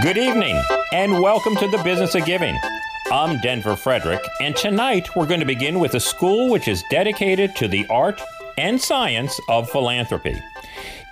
[0.00, 0.56] Good evening,
[0.92, 2.56] and welcome to the Business of Giving.
[3.10, 7.56] I'm Denver Frederick, and tonight we're going to begin with a school which is dedicated
[7.56, 8.22] to the art
[8.56, 10.40] and science of philanthropy.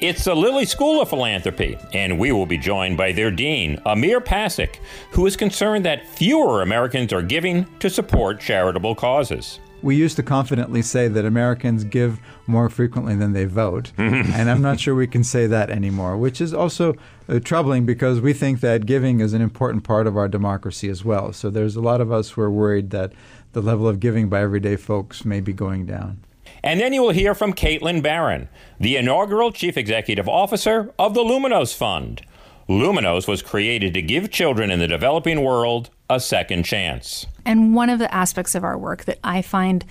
[0.01, 4.21] It's the Lilly School of Philanthropy, and we will be joined by their dean, Amir
[4.21, 4.77] Pasic,
[5.11, 10.23] who is concerned that fewer Americans are giving to support charitable causes we used to
[10.25, 13.93] confidently say that Americans give more frequently than they vote.
[13.97, 16.95] and I'm not sure we can say that anymore, which is also
[17.29, 21.05] uh, troubling because we think that giving is an important part of our democracy as
[21.05, 21.33] well.
[21.33, 23.13] So there's a lot of us who are worried that
[23.53, 26.19] the level of giving by everyday folks may be going down.
[26.65, 28.49] And then you will hear from Caitlin Baron,
[28.81, 32.23] the inaugural Chief Executive Officer of the Luminos Fund.
[32.69, 37.27] Luminos was created to give children in the developing world a second chance.
[37.45, 39.85] And one of the aspects of our work that I find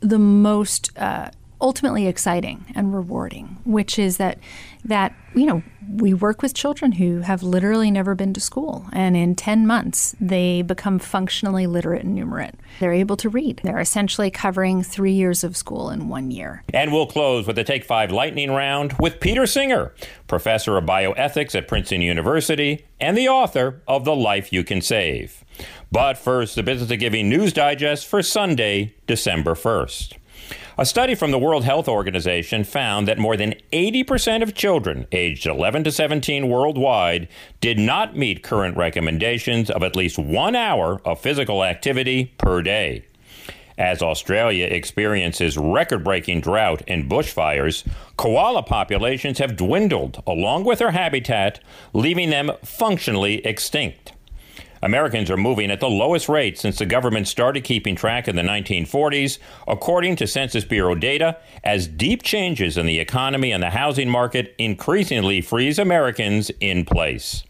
[0.00, 4.38] the most uh, ultimately exciting and rewarding, which is that
[4.84, 5.62] that you know
[5.96, 10.14] we work with children who have literally never been to school, and in ten months
[10.20, 12.54] they become functionally literate and numerate.
[12.78, 13.60] They're able to read.
[13.62, 16.62] They're essentially covering three years of school in one year.
[16.72, 19.92] And we'll close with the Take Five Lightning Round with Peter Singer,
[20.26, 25.44] professor of bioethics at Princeton University and the author of The Life You Can Save.
[25.92, 30.16] But first, the Business of Giving News Digest for Sunday, December 1st.
[30.78, 35.46] A study from the World Health Organization found that more than 80% of children aged
[35.46, 37.28] 11 to 17 worldwide
[37.60, 43.04] did not meet current recommendations of at least one hour of physical activity per day.
[43.76, 47.86] As Australia experiences record breaking drought and bushfires,
[48.16, 51.60] koala populations have dwindled along with their habitat,
[51.92, 54.12] leaving them functionally extinct.
[54.82, 58.42] Americans are moving at the lowest rate since the government started keeping track in the
[58.42, 64.08] 1940s, according to Census Bureau data, as deep changes in the economy and the housing
[64.08, 67.44] market increasingly freeze Americans in place.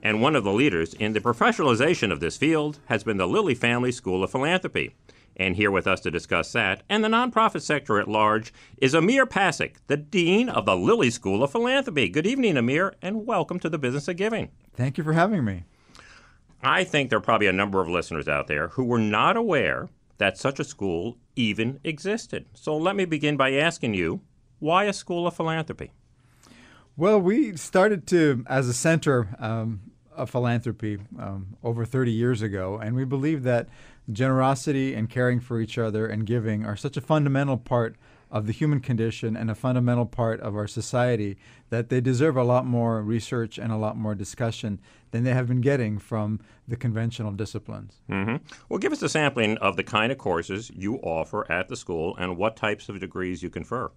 [0.02, 3.54] And one of the leaders in the professionalization of this field has been the Lilly
[3.54, 4.96] Family School of Philanthropy.
[5.38, 9.24] And here with us to discuss that and the nonprofit sector at large is Amir
[9.24, 12.08] Pasic, the Dean of the Lilly School of Philanthropy.
[12.08, 14.50] Good evening, Amir, and welcome to the Business of Giving.
[14.74, 15.62] Thank you for having me.
[16.60, 19.88] I think there are probably a number of listeners out there who were not aware
[20.16, 22.46] that such a school even existed.
[22.54, 24.22] So let me begin by asking you
[24.58, 25.92] why a school of philanthropy?
[26.96, 29.82] Well, we started to, as a center um,
[30.16, 33.68] of philanthropy um, over 30 years ago, and we believe that
[34.10, 37.96] generosity and caring for each other and giving are such a fundamental part
[38.30, 41.36] of the human condition and a fundamental part of our society
[41.70, 44.78] that they deserve a lot more research and a lot more discussion
[45.10, 48.02] than they have been getting from the conventional disciplines.
[48.10, 48.36] Mm-hmm.
[48.68, 52.14] Well, give us a sampling of the kind of courses you offer at the school
[52.18, 53.90] and what types of degrees you confer.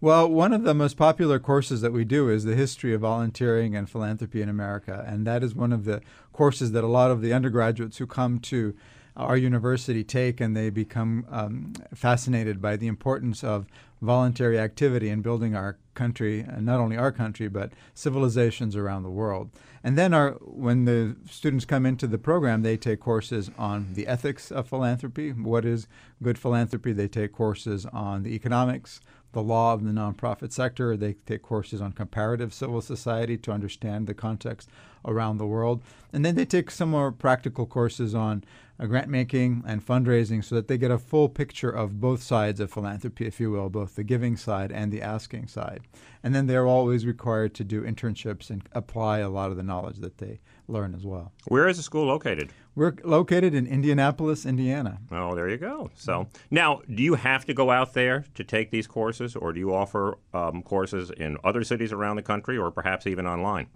[0.00, 3.74] Well, one of the most popular courses that we do is the history of volunteering
[3.74, 5.04] and philanthropy in America.
[5.04, 8.38] And that is one of the courses that a lot of the undergraduates who come
[8.40, 8.76] to
[9.18, 13.66] our university take, and they become um, fascinated by the importance of
[14.00, 19.10] voluntary activity in building our country, and not only our country, but civilizations around the
[19.10, 19.50] world.
[19.82, 24.06] And then, our, when the students come into the program, they take courses on the
[24.06, 25.30] ethics of philanthropy.
[25.32, 25.88] What is
[26.22, 26.92] good philanthropy?
[26.92, 29.00] They take courses on the economics,
[29.32, 30.96] the law of the nonprofit sector.
[30.96, 34.68] They take courses on comparative civil society to understand the context
[35.04, 35.82] around the world.
[36.12, 38.44] And then they take some more practical courses on
[38.86, 42.70] grant making and fundraising so that they get a full picture of both sides of
[42.70, 45.80] philanthropy, if you will, both the giving side and the asking side.
[46.22, 49.98] And then they're always required to do internships and apply a lot of the knowledge
[49.98, 51.32] that they learn as well.
[51.46, 52.52] Where is the school located?
[52.76, 54.98] We're located in Indianapolis, Indiana.
[55.10, 55.90] Oh, there you go.
[55.96, 59.58] So now, do you have to go out there to take these courses, or do
[59.58, 63.66] you offer um, courses in other cities around the country, or perhaps even online?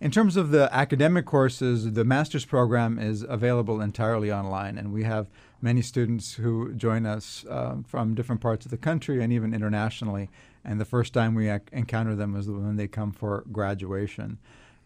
[0.00, 5.02] In terms of the academic courses, the master's program is available entirely online, and we
[5.02, 5.28] have
[5.60, 10.30] many students who join us uh, from different parts of the country and even internationally.
[10.64, 14.38] And the first time we ac- encounter them is when they come for graduation.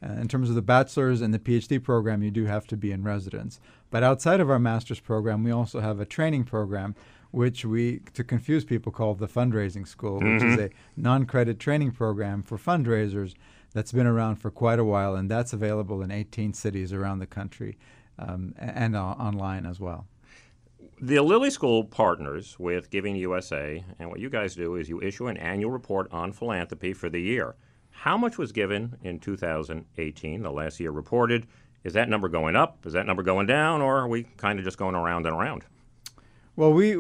[0.03, 2.91] Uh, in terms of the bachelor's and the PhD program, you do have to be
[2.91, 3.61] in residence.
[3.91, 6.95] But outside of our master's program, we also have a training program,
[7.33, 11.91] which we, to confuse people, call the fundraising school, which is a non credit training
[11.91, 13.35] program for fundraisers
[13.73, 17.27] that's been around for quite a while, and that's available in 18 cities around the
[17.27, 17.79] country
[18.19, 20.07] um, and uh, online as well.
[21.01, 25.27] The Lilly School partners with Giving USA, and what you guys do is you issue
[25.27, 27.57] an annual report on philanthropy for the year.
[27.91, 31.47] How much was given in 2018, the last year reported?
[31.85, 32.87] Is that number going up?
[32.87, 33.83] Is that number going down?
[33.83, 35.65] Or are we kind of just going around and around?
[36.55, 36.95] Well, we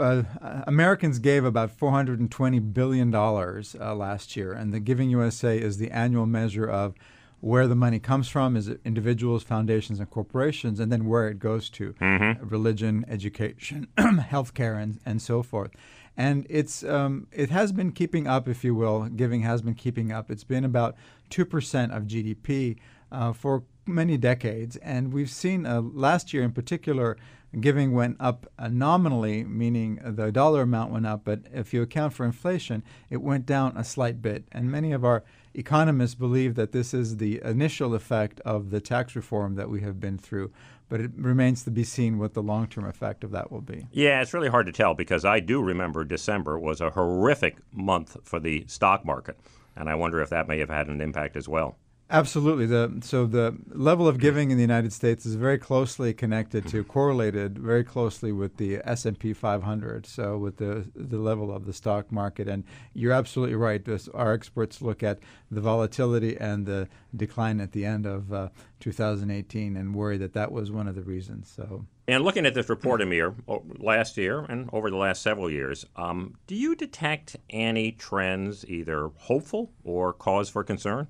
[0.00, 0.22] uh,
[0.66, 5.92] Americans gave about 420 billion dollars uh, last year, and the Giving USA is the
[5.92, 6.94] annual measure of
[7.38, 11.38] where the money comes from, is it individuals, foundations, and corporations, and then where it
[11.38, 11.94] goes to,
[12.40, 15.70] religion, education, healthcare, and and so forth.
[16.16, 19.04] And it's um, it has been keeping up, if you will.
[19.04, 20.32] Giving has been keeping up.
[20.32, 20.96] It's been about
[21.30, 22.76] two percent of GDP
[23.12, 27.16] uh, for many decades, and we've seen uh, last year in particular
[27.60, 32.24] giving went up nominally, meaning the dollar amount went up, but if you account for
[32.26, 34.44] inflation, it went down a slight bit.
[34.52, 35.24] And many of our
[35.54, 39.98] economists believe that this is the initial effect of the tax reform that we have
[39.98, 40.52] been through.
[40.88, 43.88] But it remains to be seen what the long term effect of that will be.
[43.90, 48.16] Yeah, it's really hard to tell because I do remember December was a horrific month
[48.22, 49.36] for the stock market.
[49.74, 51.76] And I wonder if that may have had an impact as well.
[52.08, 52.66] Absolutely.
[52.66, 56.84] The, so the level of giving in the United States is very closely connected to,
[56.84, 60.06] correlated very closely with the S&P 500.
[60.06, 62.62] So with the the level of the stock market, and
[62.94, 63.84] you're absolutely right.
[63.84, 65.18] This, our experts look at
[65.50, 68.48] the volatility and the decline at the end of uh,
[68.78, 71.52] 2018 and worry that that was one of the reasons.
[71.54, 71.86] So.
[72.06, 73.34] And looking at this report, Amir,
[73.78, 79.10] last year and over the last several years, um, do you detect any trends, either
[79.16, 81.08] hopeful or cause for concern?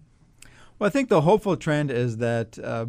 [0.78, 2.86] Well, I think the hopeful trend is that uh,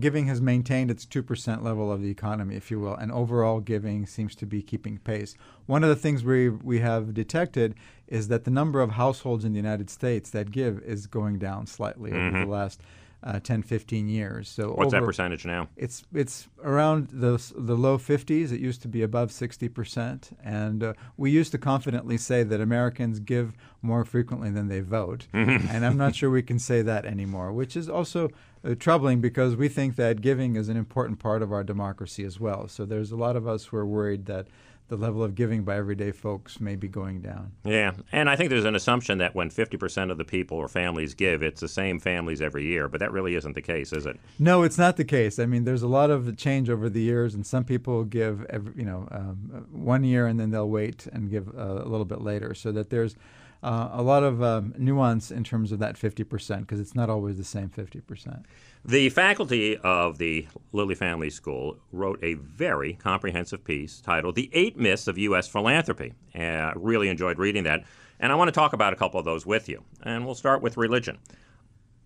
[0.00, 4.06] giving has maintained its 2% level of the economy, if you will, and overall giving
[4.06, 5.36] seems to be keeping pace.
[5.66, 7.74] One of the things we, we have detected
[8.08, 11.66] is that the number of households in the United States that give is going down
[11.66, 12.36] slightly mm-hmm.
[12.36, 12.80] over the last
[13.24, 14.48] uh, 10, 15 years.
[14.48, 15.68] So what's over, that percentage now?
[15.76, 18.52] It's it's around the the low 50s.
[18.52, 22.60] It used to be above 60 percent, and uh, we used to confidently say that
[22.60, 25.26] Americans give more frequently than they vote.
[25.32, 28.28] and I'm not sure we can say that anymore, which is also
[28.64, 32.38] uh, troubling because we think that giving is an important part of our democracy as
[32.38, 32.68] well.
[32.68, 34.48] So there's a lot of us who are worried that
[34.88, 37.52] the level of giving by everyday folks may be going down.
[37.64, 41.14] Yeah, and I think there's an assumption that when 50% of the people or families
[41.14, 44.20] give, it's the same families every year, but that really isn't the case, is it?
[44.38, 45.38] No, it's not the case.
[45.38, 48.74] I mean, there's a lot of change over the years, and some people give, every,
[48.76, 52.20] you know, um, one year and then they'll wait and give uh, a little bit
[52.20, 53.16] later, so that there's
[53.64, 57.38] uh, a lot of um, nuance in terms of that 50% because it's not always
[57.38, 58.44] the same 50%.
[58.84, 64.76] The faculty of the Lilly Family School wrote a very comprehensive piece titled The Eight
[64.76, 65.48] Myths of U.S.
[65.48, 66.12] Philanthropy.
[66.34, 67.84] And I really enjoyed reading that.
[68.20, 69.82] And I want to talk about a couple of those with you.
[70.02, 71.18] And we'll start with religion.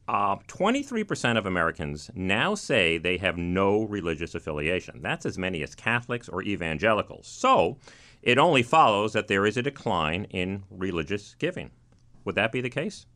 [0.06, 5.02] Uh, 23% of Americans now say they have no religious affiliation.
[5.02, 7.26] That's as many as Catholics or evangelicals.
[7.26, 7.76] So
[8.22, 11.70] it only follows that there is a decline in religious giving.
[12.24, 13.06] Would that be the case?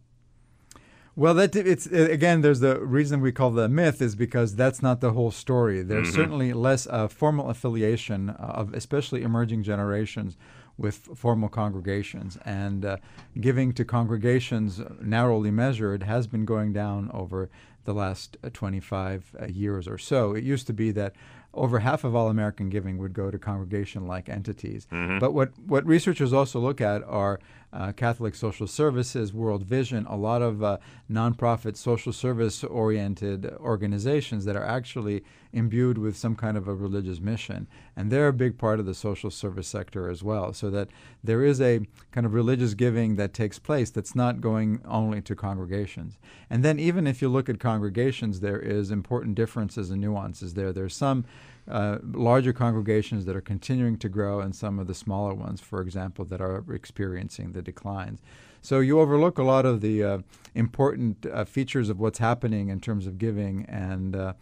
[1.15, 2.41] Well, that it's again.
[2.41, 5.83] There's the reason we call the myth is because that's not the whole story.
[5.83, 6.17] There's mm-hmm.
[6.17, 10.39] certainly less uh, formal affiliation of especially emerging generations
[10.79, 12.97] with formal congregations, and uh,
[13.39, 17.51] giving to congregations narrowly measured has been going down over
[17.85, 20.35] the last uh, 25 uh, years or so.
[20.35, 21.15] It used to be that
[21.55, 24.87] over half of all American giving would go to congregation like entities.
[24.91, 25.19] Mm-hmm.
[25.19, 27.41] But what, what researchers also look at are
[27.73, 30.79] uh, Catholic Social Services, World Vision, a lot of uh,
[31.11, 37.21] nonprofit social service oriented organizations that are actually imbued with some kind of a religious
[37.21, 37.67] mission.
[37.97, 40.53] And they're a big part of the social service sector as well.
[40.53, 40.89] So that
[41.23, 45.35] there is a kind of religious giving that takes place that's not going only to
[45.35, 46.19] congregations.
[46.51, 50.73] And then, even if you look at congregations, there is important differences and nuances there.
[50.73, 51.25] There's some
[51.69, 55.81] uh, larger congregations that are continuing to grow and some of the smaller ones, for
[55.81, 58.21] example, that are experiencing the declines.
[58.61, 60.19] So you overlook a lot of the uh,
[60.55, 64.33] important uh, features of what's happening in terms of giving and uh,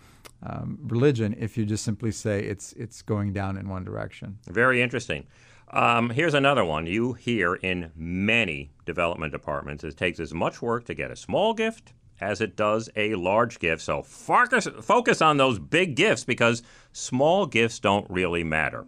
[0.43, 4.39] um, religion if you just simply say it's it's going down in one direction.
[4.47, 5.27] Very interesting.
[5.73, 6.87] Um, here's another one.
[6.87, 11.55] You hear in many development departments it takes as much work to get a small
[11.55, 13.83] gift as it does a large gift.
[13.83, 16.62] So focus, focus on those big gifts because
[16.93, 18.87] small gifts don't really matter.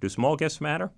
[0.00, 0.90] Do small gifts matter?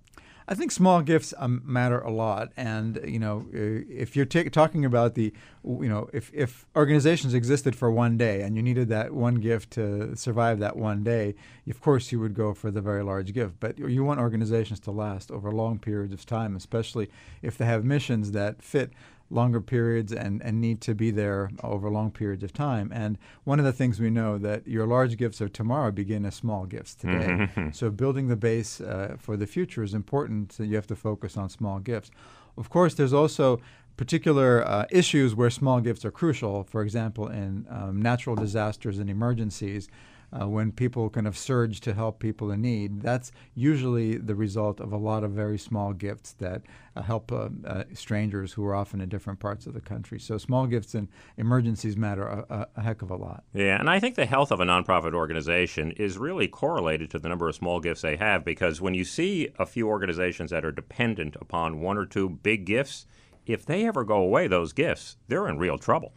[0.47, 4.83] I think small gifts um, matter a lot, and you know, if you're t- talking
[4.83, 9.13] about the, you know, if if organizations existed for one day and you needed that
[9.13, 11.35] one gift to survive that one day,
[11.69, 13.55] of course you would go for the very large gift.
[13.61, 17.09] But you want organizations to last over long periods of time, especially
[17.41, 18.91] if they have missions that fit
[19.33, 22.91] longer periods and, and need to be there over long periods of time.
[22.93, 26.35] And one of the things we know that your large gifts of tomorrow begin as
[26.35, 27.27] small gifts today.
[27.27, 27.71] Mm-hmm.
[27.71, 30.53] So building the base uh, for the future is important.
[30.53, 32.11] So you have to focus on small gifts.
[32.57, 33.59] Of course, there's also
[33.97, 36.63] particular uh, issues where small gifts are crucial.
[36.63, 39.87] For example, in um, natural disasters and emergencies,
[40.33, 44.79] uh, when people kind of surge to help people in need, that's usually the result
[44.79, 46.63] of a lot of very small gifts that
[46.95, 50.19] uh, help uh, uh strangers who are often in different parts of the country.
[50.19, 53.43] So small gifts in emergencies matter a, a, heck of a lot.
[53.53, 57.29] Yeah, and I think the health of a nonprofit organization is really correlated to the
[57.29, 60.71] number of small gifts they have because when you see a few organizations that are
[60.71, 63.05] dependent upon one or two big gifts,
[63.45, 66.13] if they ever go away, those gifts, they're in real trouble.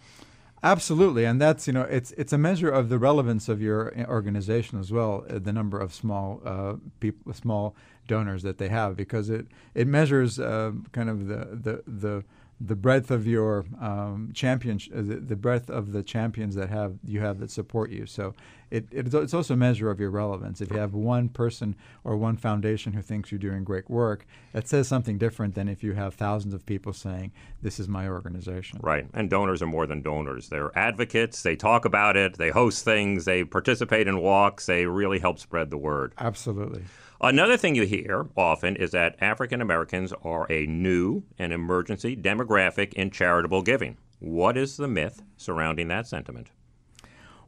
[0.66, 4.80] Absolutely, and that's you know it's it's a measure of the relevance of your organization
[4.80, 7.76] as well, uh, the number of small uh, people, small
[8.08, 12.24] donors that they have, because it it measures uh, kind of the the the
[12.60, 16.94] the breadth of your um, champion, uh, the, the, breadth of the champions that have
[17.04, 18.06] you have that support you.
[18.06, 18.34] So
[18.70, 20.62] it, it, it's also a measure of your relevance.
[20.62, 24.66] If you have one person or one foundation who thinks you're doing great work, that
[24.68, 28.80] says something different than if you have thousands of people saying, "This is my organization."
[28.82, 30.48] Right, and donors are more than donors.
[30.48, 31.42] They're advocates.
[31.42, 32.38] They talk about it.
[32.38, 33.26] They host things.
[33.26, 34.64] They participate in walks.
[34.64, 36.14] They really help spread the word.
[36.16, 36.84] Absolutely.
[37.20, 42.92] Another thing you hear often is that African Americans are a new and emergency demographic
[42.92, 43.96] in charitable giving.
[44.18, 46.48] What is the myth surrounding that sentiment?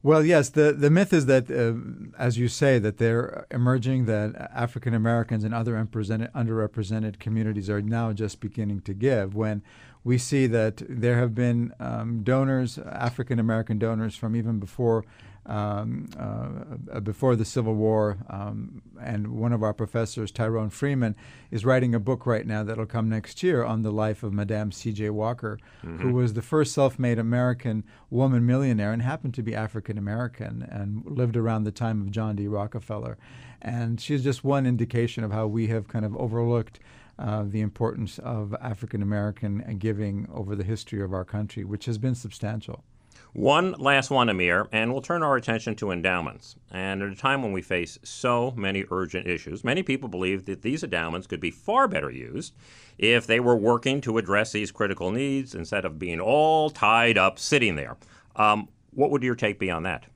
[0.02, 1.74] Well, yes, the, the myth is that, uh,
[2.18, 8.12] as you say, that they're emerging, that African Americans and other underrepresented communities are now
[8.12, 9.34] just beginning to give.
[9.34, 9.62] When
[10.04, 15.04] we see that there have been um, donors, African American donors, from even before
[15.48, 18.18] um, uh, before the Civil War.
[18.28, 21.16] Um, and one of our professors, Tyrone Freeman,
[21.50, 24.70] is writing a book right now that'll come next year on the life of Madame
[24.70, 25.10] C.J.
[25.10, 25.98] Walker, mm-hmm.
[25.98, 30.62] who was the first self made American woman millionaire and happened to be African American
[30.62, 32.46] and lived around the time of John D.
[32.46, 33.16] Rockefeller.
[33.62, 36.78] And she's just one indication of how we have kind of overlooked.
[37.20, 41.98] Uh, the importance of African American giving over the history of our country, which has
[41.98, 42.84] been substantial.
[43.32, 46.56] One last one, Amir, and we'll turn our attention to endowments.
[46.70, 50.62] And at a time when we face so many urgent issues, many people believe that
[50.62, 52.54] these endowments could be far better used
[52.96, 57.38] if they were working to address these critical needs instead of being all tied up
[57.38, 57.96] sitting there.
[58.34, 60.06] Um, what would your take be on that?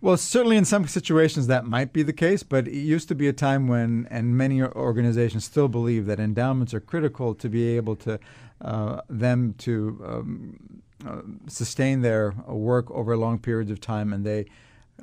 [0.00, 3.28] Well, certainly in some situations that might be the case, but it used to be
[3.28, 7.94] a time when, and many organizations still believe that endowments are critical to be able
[7.96, 8.18] to
[8.62, 14.46] uh, them to um, uh, sustain their work over long periods of time, and they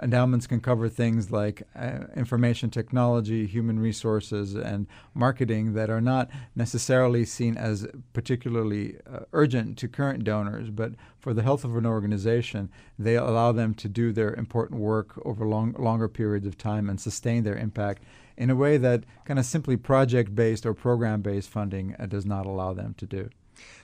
[0.02, 6.30] endowments can cover things like uh, information technology, human resources, and marketing that are not
[6.56, 11.86] necessarily seen as particularly uh, urgent to current donors, but for the health of an
[11.86, 16.90] organization, they allow them to do their important work over long, longer periods of time
[16.90, 18.04] and sustain their impact
[18.38, 22.26] in a way that kind of simply project based or program based funding uh, does
[22.26, 23.30] not allow them to do.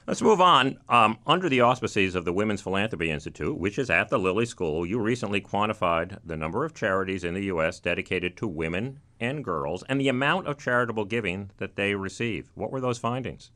[0.07, 0.77] Let's move on.
[0.87, 4.85] Um, under the auspices of the Women's Philanthropy Institute, which is at the Lilly School,
[4.85, 7.79] you recently quantified the number of charities in the U.S.
[7.79, 12.51] dedicated to women and girls and the amount of charitable giving that they receive.
[12.53, 13.49] What were those findings?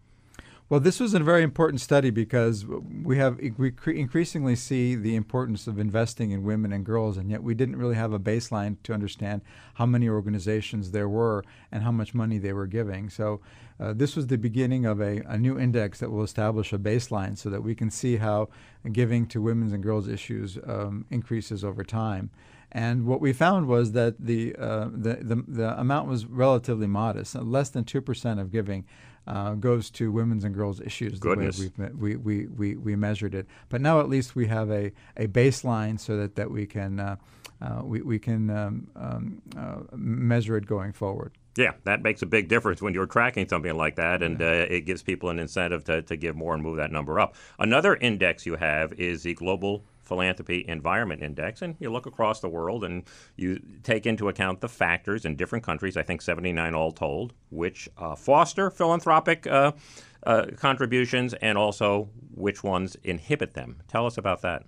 [0.70, 5.66] Well, this was a very important study because we have we increasingly see the importance
[5.66, 8.94] of investing in women and girls, and yet we didn't really have a baseline to
[8.94, 9.42] understand
[9.76, 13.10] how many organizations there were and how much money they were giving.
[13.10, 13.42] So,
[13.80, 17.38] uh, this was the beginning of a, a new index that will establish a baseline
[17.38, 18.50] so that we can see how
[18.92, 22.30] giving to women's and girls issues um, increases over time.
[22.72, 27.36] And what we found was that the, uh, the, the, the, amount was relatively modest.
[27.36, 28.86] Less than 2% of giving
[29.26, 31.58] uh, goes to women's and girls issues Goodness.
[31.58, 33.48] the way we, we, we, we measured it.
[33.70, 37.16] But now at least we have a, a baseline so that, that we can, uh,
[37.62, 41.32] uh, we, we can um, um, uh, measure it going forward.
[41.60, 44.86] Yeah, that makes a big difference when you're tracking something like that, and uh, it
[44.86, 47.36] gives people an incentive to, to give more and move that number up.
[47.60, 52.48] Another index you have is the Global Philanthropy Environment Index, and you look across the
[52.48, 53.04] world and
[53.36, 57.90] you take into account the factors in different countries, I think 79 all told, which
[57.98, 59.74] uh, foster philanthropic uh,
[60.24, 63.82] uh, contributions and also which ones inhibit them.
[63.90, 64.64] Tell us about that.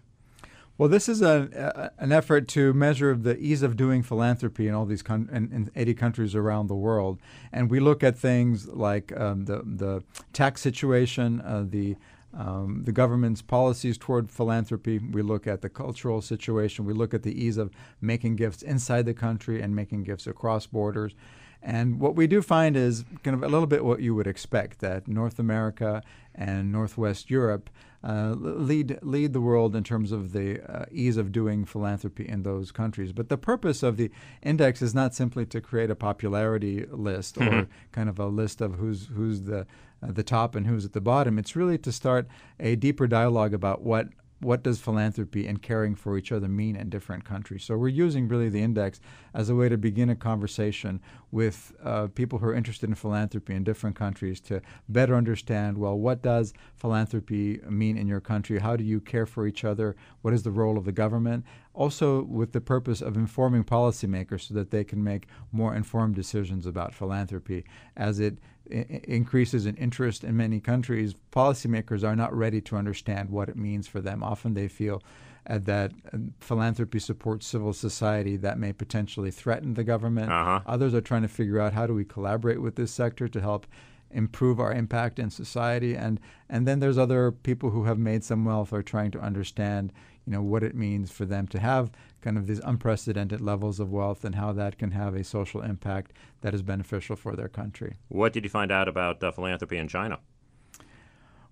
[0.82, 4.74] Well, this is a, a, an effort to measure the ease of doing philanthropy in
[4.74, 7.20] all these con- in, in, 80 countries around the world,
[7.52, 11.98] and we look at things like um, the the tax situation, uh, the
[12.34, 14.98] um, the government's policies toward philanthropy.
[14.98, 16.84] We look at the cultural situation.
[16.86, 17.70] We look at the ease of
[18.02, 21.14] making gifts inside the country and making gifts across borders.
[21.62, 24.80] And what we do find is kind of a little bit what you would expect
[24.80, 26.02] that North America
[26.34, 27.70] and Northwest Europe
[28.04, 32.44] uh, lead lead the world in terms of the uh, ease of doing philanthropy in
[32.44, 33.12] those countries.
[33.12, 34.10] But the purpose of the
[34.42, 37.60] index is not simply to create a popularity list mm-hmm.
[37.60, 39.68] or kind of a list of who's who's the
[40.02, 41.38] uh, the top and who's at the bottom.
[41.38, 42.28] It's really to start
[42.60, 44.08] a deeper dialogue about what
[44.42, 47.64] what does philanthropy and caring for each other mean in different countries?
[47.64, 49.00] So we're using really the index
[49.34, 51.00] as a way to begin a conversation
[51.32, 55.98] with uh, people who are interested in philanthropy in different countries to better understand, well,
[55.98, 58.60] what does philanthropy mean in your country?
[58.60, 59.96] How do you care for each other?
[60.22, 61.46] What is the role of the government?
[61.74, 66.66] Also, with the purpose of informing policymakers so that they can make more informed decisions
[66.66, 67.64] about philanthropy
[67.96, 68.40] as it
[68.72, 73.88] increases in interest in many countries, policymakers are not ready to understand what it means
[73.88, 74.24] for them.
[74.24, 75.02] Often they feel
[75.48, 80.32] uh, that uh, philanthropy supports civil society that may potentially threaten the government.
[80.32, 80.62] Uh-huh.
[80.66, 83.66] Others are trying to figure out how do we collaborate with this sector to help
[84.12, 85.96] improve our impact in society.
[85.96, 89.92] And and then there's other people who have made some wealth are trying to understand
[90.26, 93.92] you know what it means for them to have kind of these unprecedented levels of
[93.92, 97.98] wealth and how that can have a social impact that is beneficial for their country.
[98.08, 100.20] What did you find out about uh, philanthropy in China?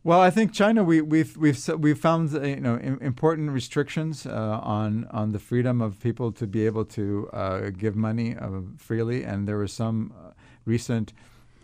[0.01, 4.59] Well, I think China we, we've we've we've found uh, you know important restrictions uh,
[4.63, 9.23] on on the freedom of people to be able to uh, give money uh, freely,
[9.23, 10.31] and there were some uh,
[10.63, 11.11] recent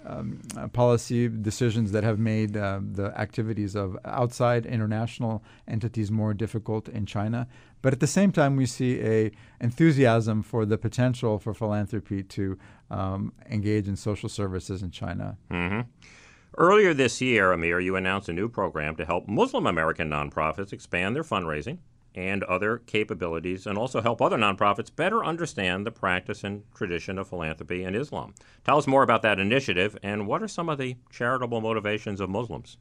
[0.05, 6.33] um, uh, policy decisions that have made uh, the activities of outside international entities more
[6.33, 7.47] difficult in China.
[7.81, 12.57] But at the same time, we see a enthusiasm for the potential for philanthropy to
[12.89, 15.37] um, engage in social services in China.
[15.51, 15.81] Mm-hmm.
[16.57, 21.15] Earlier this year, Amir, you announced a new program to help Muslim American nonprofits expand
[21.15, 21.79] their fundraising
[22.15, 27.27] and other capabilities, and also help other nonprofits better understand the practice and tradition of
[27.27, 28.33] philanthropy in Islam.
[28.63, 32.29] Tell us more about that initiative, and what are some of the charitable motivations of
[32.29, 32.77] Muslims?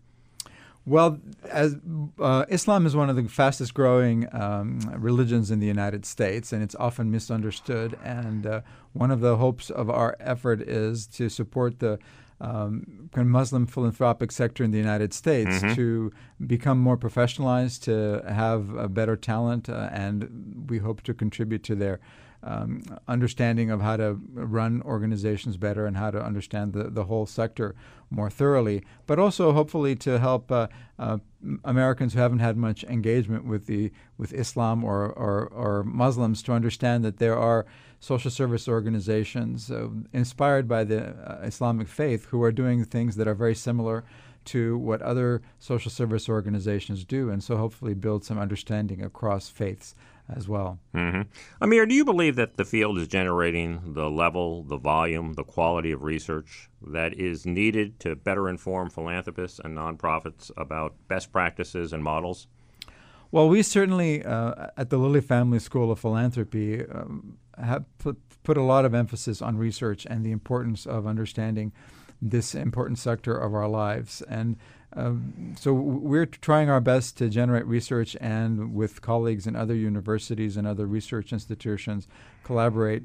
[0.86, 1.18] Well,
[1.48, 1.76] as
[2.20, 6.62] uh, Islam is one of the fastest growing um, religions in the United States, and
[6.62, 7.98] it's often misunderstood.
[8.04, 8.60] And uh,
[8.92, 11.98] one of the hopes of our effort is to support the
[12.44, 15.74] um, kind of Muslim philanthropic sector in the United States mm-hmm.
[15.74, 16.12] to
[16.46, 21.74] become more professionalized, to have a better talent, uh, and we hope to contribute to
[21.74, 22.00] their
[22.42, 27.24] um, understanding of how to run organizations better and how to understand the, the whole
[27.24, 27.74] sector
[28.10, 30.66] more thoroughly, but also hopefully to help uh,
[30.98, 31.16] uh,
[31.64, 36.52] Americans who haven't had much engagement with the with Islam or, or, or Muslims to
[36.52, 37.64] understand that there are
[38.04, 43.26] social service organizations uh, inspired by the uh, Islamic faith who are doing things that
[43.26, 44.04] are very similar
[44.44, 49.94] to what other social service organizations do, and so hopefully build some understanding across faiths
[50.28, 50.78] as well.
[50.94, 51.22] Mm-hmm.
[51.62, 55.90] Amir, do you believe that the field is generating the level, the volume, the quality
[55.90, 62.04] of research that is needed to better inform philanthropists and nonprofits about best practices and
[62.04, 62.48] models?
[63.32, 68.56] Well, we certainly uh, at the Lilly Family School of Philanthropy um, have put, put
[68.56, 71.72] a lot of emphasis on research and the importance of understanding
[72.20, 74.22] this important sector of our lives.
[74.22, 74.56] And
[74.96, 80.56] um, so we're trying our best to generate research and with colleagues in other universities
[80.56, 82.06] and other research institutions
[82.44, 83.02] collaborate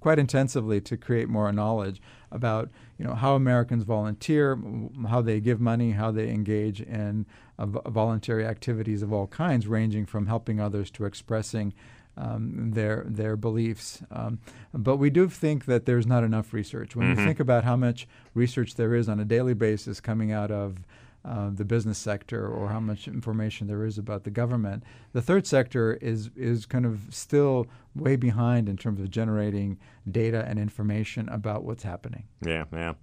[0.00, 4.58] quite intensively to create more knowledge about you know how Americans volunteer,
[5.08, 7.26] how they give money, how they engage in
[7.58, 11.72] uh, voluntary activities of all kinds, ranging from helping others to expressing
[12.16, 14.02] um, their their beliefs.
[14.10, 14.38] Um,
[14.72, 16.94] but we do think that there's not enough research.
[16.94, 17.20] When mm-hmm.
[17.20, 20.78] you think about how much research there is on a daily basis coming out of
[21.24, 24.82] uh, the business sector or how much information there is about the government.
[25.12, 29.78] The third sector is is kind of still way behind in terms of generating
[30.10, 32.24] data and information about what's happening.
[32.44, 32.94] Yeah, yeah.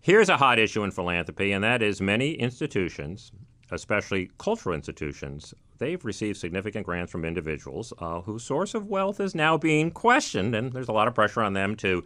[0.00, 3.32] Here's a hot issue in philanthropy, and that is many institutions,
[3.72, 9.34] especially cultural institutions, they've received significant grants from individuals uh, whose source of wealth is
[9.34, 12.04] now being questioned, and there's a lot of pressure on them to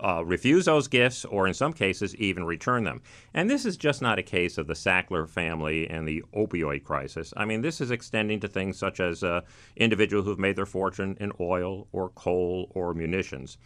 [0.00, 3.00] uh, refuse those gifts or, in some cases, even return them.
[3.34, 7.32] And this is just not a case of the Sackler family and the opioid crisis.
[7.36, 9.42] I mean, this is extending to things such as uh,
[9.76, 13.58] individuals who've made their fortune in oil or coal or munitions.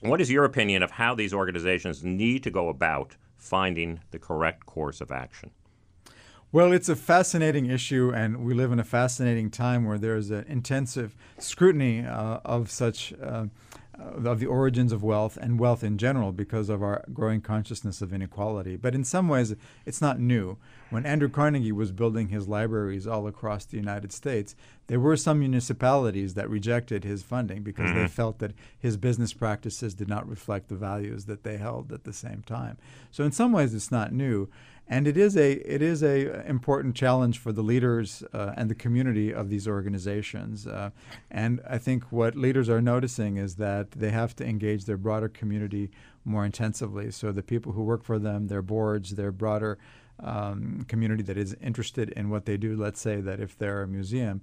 [0.00, 4.64] What is your opinion of how these organizations need to go about finding the correct
[4.64, 5.50] course of action?
[6.52, 10.44] Well, it's a fascinating issue, and we live in a fascinating time where there's an
[10.48, 13.14] intensive scrutiny uh, of such.
[13.22, 13.46] Uh,
[14.24, 18.14] of the origins of wealth and wealth in general because of our growing consciousness of
[18.14, 18.74] inequality.
[18.74, 20.56] But in some ways, it's not new.
[20.88, 25.38] When Andrew Carnegie was building his libraries all across the United States, there were some
[25.38, 27.98] municipalities that rejected his funding because mm-hmm.
[27.98, 32.04] they felt that his business practices did not reflect the values that they held at
[32.04, 32.78] the same time.
[33.10, 34.48] So in some ways, it's not new
[34.90, 38.74] and it is a it is a important challenge for the leaders uh, and the
[38.74, 40.66] community of these organizations.
[40.66, 40.90] Uh,
[41.30, 45.28] and I think what leaders are noticing is that they have to engage their broader
[45.28, 45.90] community
[46.24, 47.12] more intensively.
[47.12, 49.78] So the people who work for them, their boards, their broader
[50.18, 52.76] um, community that is interested in what they do.
[52.76, 54.42] Let's say that if they're a museum.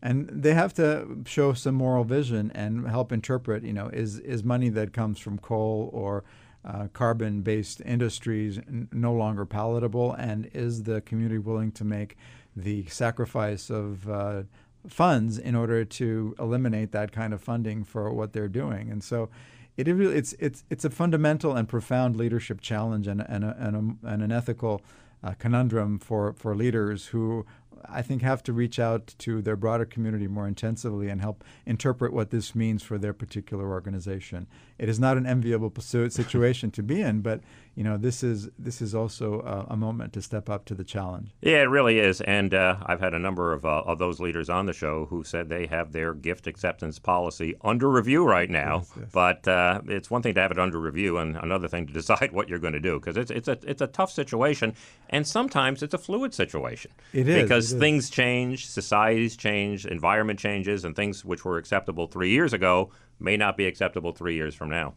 [0.00, 4.44] And they have to show some moral vision and help interpret, you know, is, is
[4.44, 6.22] money that comes from coal or
[6.64, 10.12] uh, carbon based industries n- no longer palatable?
[10.12, 12.16] And is the community willing to make
[12.56, 14.42] the sacrifice of uh,
[14.88, 18.90] funds in order to eliminate that kind of funding for what they're doing?
[18.90, 19.28] And so
[19.76, 24.08] it it's, it's, it's a fundamental and profound leadership challenge and, and, a, and, a,
[24.08, 24.82] and an ethical
[25.22, 27.46] uh, conundrum for, for leaders who
[27.88, 32.12] I think, have to reach out to their broader community more intensively and help interpret
[32.12, 34.46] what this means for their particular organization.
[34.78, 37.40] It is not an enviable situation to be in, but
[37.78, 40.82] you know, this is this is also a, a moment to step up to the
[40.82, 41.30] challenge.
[41.40, 42.20] Yeah, it really is.
[42.20, 45.22] And uh, I've had a number of, uh, of those leaders on the show who
[45.22, 48.78] said they have their gift acceptance policy under review right now.
[48.78, 49.08] Yes, yes.
[49.12, 52.32] But uh, it's one thing to have it under review, and another thing to decide
[52.32, 54.74] what you're going to do because it's it's a it's a tough situation,
[55.10, 56.90] and sometimes it's a fluid situation.
[57.12, 62.30] It is because things change, societies change, environment changes, and things which were acceptable three
[62.30, 64.94] years ago may not be acceptable three years from now.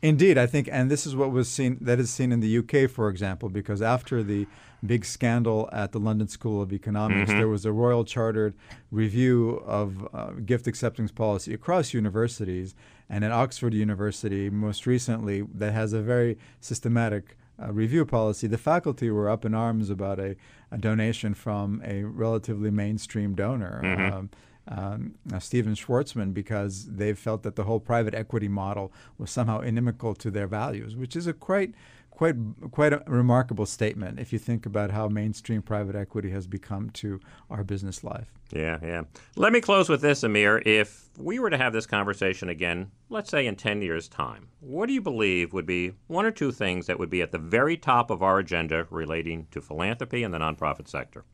[0.00, 2.88] Indeed, I think, and this is what was seen that is seen in the UK,
[2.88, 4.46] for example, because after the
[4.86, 7.38] big scandal at the London School of Economics, mm-hmm.
[7.40, 8.54] there was a royal chartered
[8.92, 12.76] review of uh, gift acceptance policy across universities,
[13.10, 18.46] and at Oxford University, most recently, that has a very systematic uh, review policy.
[18.46, 20.36] The faculty were up in arms about a,
[20.70, 23.80] a donation from a relatively mainstream donor.
[23.82, 24.14] Mm-hmm.
[24.14, 24.30] Um,
[24.68, 29.60] um, uh, Stephen Schwarzman because they felt that the whole private equity model was somehow
[29.60, 31.74] inimical to their values, which is a quite
[32.10, 32.34] quite
[32.72, 37.20] quite a remarkable statement if you think about how mainstream private equity has become to
[37.48, 38.32] our business life.
[38.52, 39.02] Yeah, yeah.
[39.36, 40.62] Let me close with this, Amir.
[40.64, 44.86] If we were to have this conversation again, let's say in 10 years' time, what
[44.86, 47.76] do you believe would be one or two things that would be at the very
[47.76, 51.24] top of our agenda relating to philanthropy and the nonprofit sector?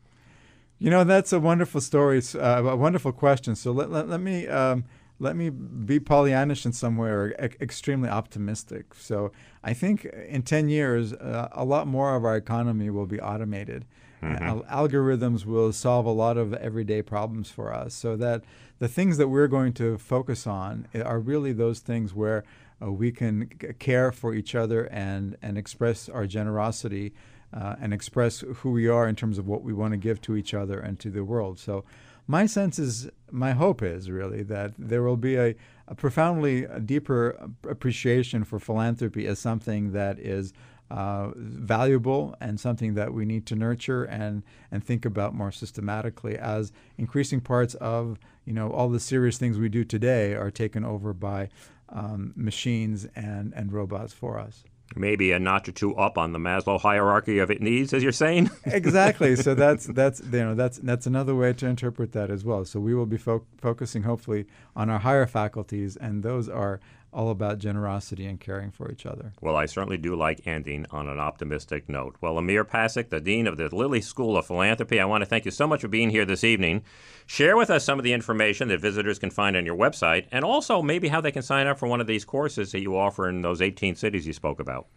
[0.85, 3.57] You know, that's a wonderful story, uh, a wonderful question.
[3.57, 4.85] So let, let, let me um,
[5.19, 8.93] let me be Pollyannish in some way or e- extremely optimistic.
[8.93, 13.19] So I think in 10 years, uh, a lot more of our economy will be
[13.19, 13.87] automated.
[14.23, 14.61] Mm-hmm.
[14.71, 18.43] algorithms will solve a lot of everyday problems for us so that
[18.79, 22.45] the things that we're going to focus on are really those things where
[22.83, 27.13] uh, we can c- care for each other and, and express our generosity
[27.55, 30.37] uh, and express who we are in terms of what we want to give to
[30.37, 31.59] each other and to the world.
[31.59, 31.85] So,
[32.27, 35.55] my sense is, my hope is really that there will be a,
[35.87, 40.55] a profoundly deeper appreciation for philanthropy as something that is
[40.91, 46.37] uh, valuable and something that we need to nurture and and think about more systematically
[46.39, 50.85] as increasing parts of you know all the serious things we do today are taken
[50.85, 51.49] over by
[51.89, 54.65] um, machines and and robots for us
[54.97, 58.13] maybe a notch or two up on the Maslow hierarchy of it needs, as you're
[58.13, 58.51] saying.
[58.65, 59.37] exactly.
[59.37, 62.65] So that's that's you know that's that's another way to interpret that as well.
[62.65, 66.81] So we will be fo- focusing hopefully on our higher faculties, and those are
[67.15, 69.33] all about generosity and caring for each other.
[69.41, 72.17] Well, I certainly do like ending on an optimistic note.
[72.21, 75.45] Well, Amir Pasic, the Dean of the Lilly School of Philanthropy, I want to thank
[75.45, 76.83] you so much for being here this evening.
[77.27, 80.45] Share with us some of the information that visitors can find on your website and
[80.45, 83.29] also maybe how they can sign up for one of these courses that you offer
[83.29, 84.89] in those 18 cities you spoke about.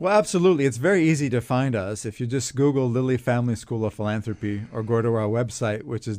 [0.00, 0.64] Well, absolutely.
[0.64, 2.04] It's very easy to find us.
[2.06, 6.06] If you just Google Lilly Family School of Philanthropy or go to our website, which
[6.06, 6.18] is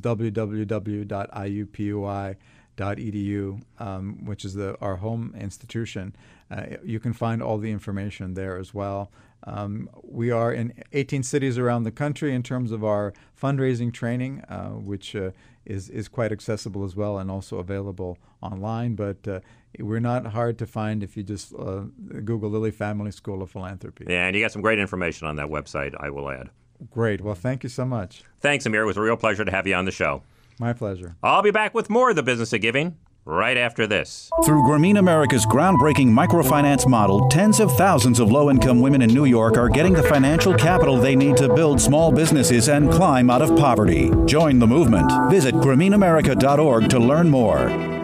[2.79, 6.15] www.iupui.edu, um, which is the, our home institution,
[6.51, 9.11] uh, you can find all the information there as well.
[9.45, 14.41] Um, we are in 18 cities around the country in terms of our fundraising training,
[14.49, 15.31] uh, which uh,
[15.65, 18.95] is, is quite accessible as well and also available online.
[18.95, 19.39] But uh,
[19.79, 21.83] we're not hard to find if you just uh,
[22.25, 24.05] Google Lilly Family School of Philanthropy.
[24.09, 26.49] Yeah, and you got some great information on that website, I will add.
[26.91, 27.21] Great.
[27.21, 28.23] Well, thank you so much.
[28.39, 28.83] Thanks, Amir.
[28.83, 30.23] It was a real pleasure to have you on the show.
[30.59, 31.15] My pleasure.
[31.23, 34.29] I'll be back with more of the business of giving right after this.
[34.43, 39.25] Through Grameen America's groundbreaking microfinance model, tens of thousands of low income women in New
[39.25, 43.41] York are getting the financial capital they need to build small businesses and climb out
[43.41, 44.11] of poverty.
[44.25, 45.11] Join the movement.
[45.31, 47.98] Visit GrameenAmerica.org to learn more.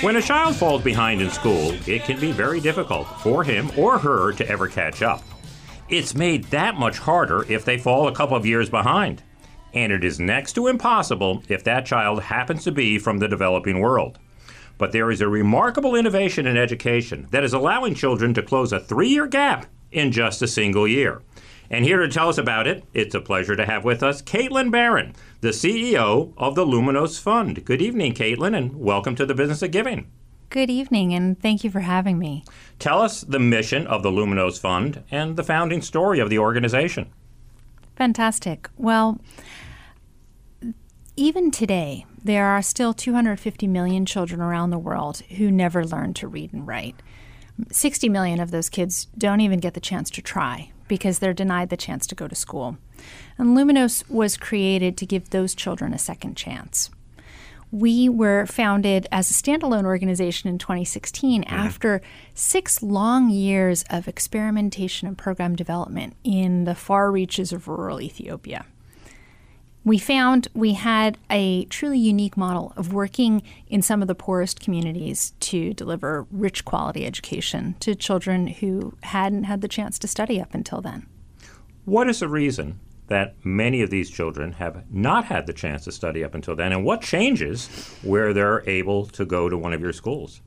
[0.00, 3.98] When a child falls behind in school, it can be very difficult for him or
[3.98, 5.24] her to ever catch up.
[5.88, 9.24] It's made that much harder if they fall a couple of years behind
[9.74, 13.80] and it is next to impossible if that child happens to be from the developing
[13.80, 14.18] world.
[14.78, 18.80] But there is a remarkable innovation in education that is allowing children to close a
[18.80, 21.22] three year gap in just a single year.
[21.72, 24.72] And here to tell us about it, it's a pleasure to have with us Caitlin
[24.72, 27.64] Baron, the CEO of the Luminos Fund.
[27.64, 30.10] Good evening, Caitlin, and welcome to the Business of Giving.
[30.48, 32.44] Good evening, and thank you for having me.
[32.80, 37.12] Tell us the mission of the Luminos Fund and the founding story of the organization.
[37.94, 38.68] Fantastic.
[38.76, 39.20] Well,
[41.20, 46.26] even today, there are still 250 million children around the world who never learn to
[46.26, 46.96] read and write.
[47.70, 51.68] 60 million of those kids don't even get the chance to try because they're denied
[51.68, 52.78] the chance to go to school.
[53.36, 56.88] And Luminos was created to give those children a second chance.
[57.70, 61.54] We were founded as a standalone organization in 2016 mm-hmm.
[61.54, 62.00] after
[62.34, 68.64] six long years of experimentation and program development in the far reaches of rural Ethiopia
[69.84, 74.60] we found we had a truly unique model of working in some of the poorest
[74.60, 80.40] communities to deliver rich quality education to children who hadn't had the chance to study
[80.40, 81.06] up until then.
[81.86, 85.92] What is the reason that many of these children have not had the chance to
[85.92, 87.66] study up until then, and what changes
[88.02, 90.40] where they're able to go to one of your schools?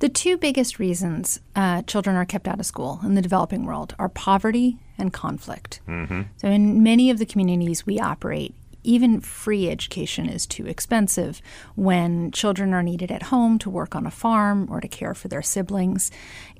[0.00, 3.94] The two biggest reasons uh, children are kept out of school in the developing world
[3.98, 5.80] are poverty and conflict.
[5.86, 6.22] Mm-hmm.
[6.38, 11.42] So, in many of the communities we operate, even free education is too expensive
[11.74, 15.28] when children are needed at home to work on a farm or to care for
[15.28, 16.10] their siblings.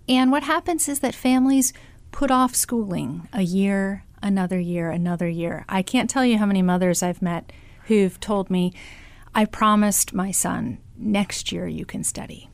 [0.06, 1.72] And what happens is that families
[2.12, 5.64] put off schooling a year, another year, another year.
[5.66, 7.52] I can't tell you how many mothers I've met
[7.84, 8.74] who've told me,
[9.34, 12.50] I promised my son, next year you can study.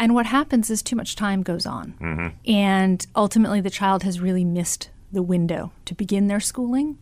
[0.00, 1.94] And what happens is too much time goes on.
[2.00, 2.50] Mm-hmm.
[2.50, 6.96] And ultimately, the child has really missed the window to begin their schooling.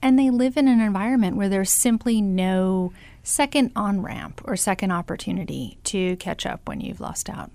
[0.00, 4.92] And they live in an environment where there's simply no second on ramp or second
[4.92, 7.50] opportunity to catch up when you've lost out.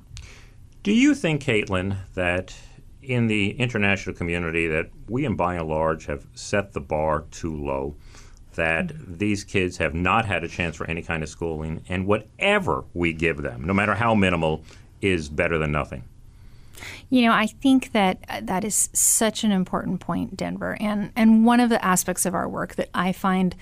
[0.84, 2.54] Do you think, Caitlin, that
[3.02, 7.56] in the international community that we, and by and large, have set the bar too
[7.56, 7.96] low?
[8.56, 12.84] that these kids have not had a chance for any kind of schooling, and whatever
[12.94, 14.64] we give them, no matter how minimal,
[15.04, 16.04] is better than nothing.
[17.10, 21.46] You know, I think that uh, that is such an important point, Denver, and and
[21.46, 23.56] one of the aspects of our work that I find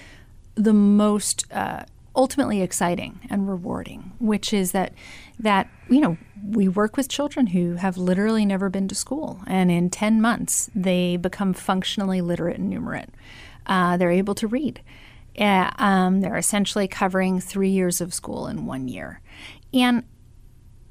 [0.56, 1.84] the most uh,
[2.16, 4.94] ultimately exciting and rewarding, which is that
[5.40, 9.72] that you know we work with children who have literally never been to school, and
[9.72, 13.10] in ten months they become functionally literate and numerate.
[13.66, 14.82] Uh, they're able to read.
[15.38, 19.22] Uh, um, they're essentially covering three years of school in one year,
[19.74, 20.04] and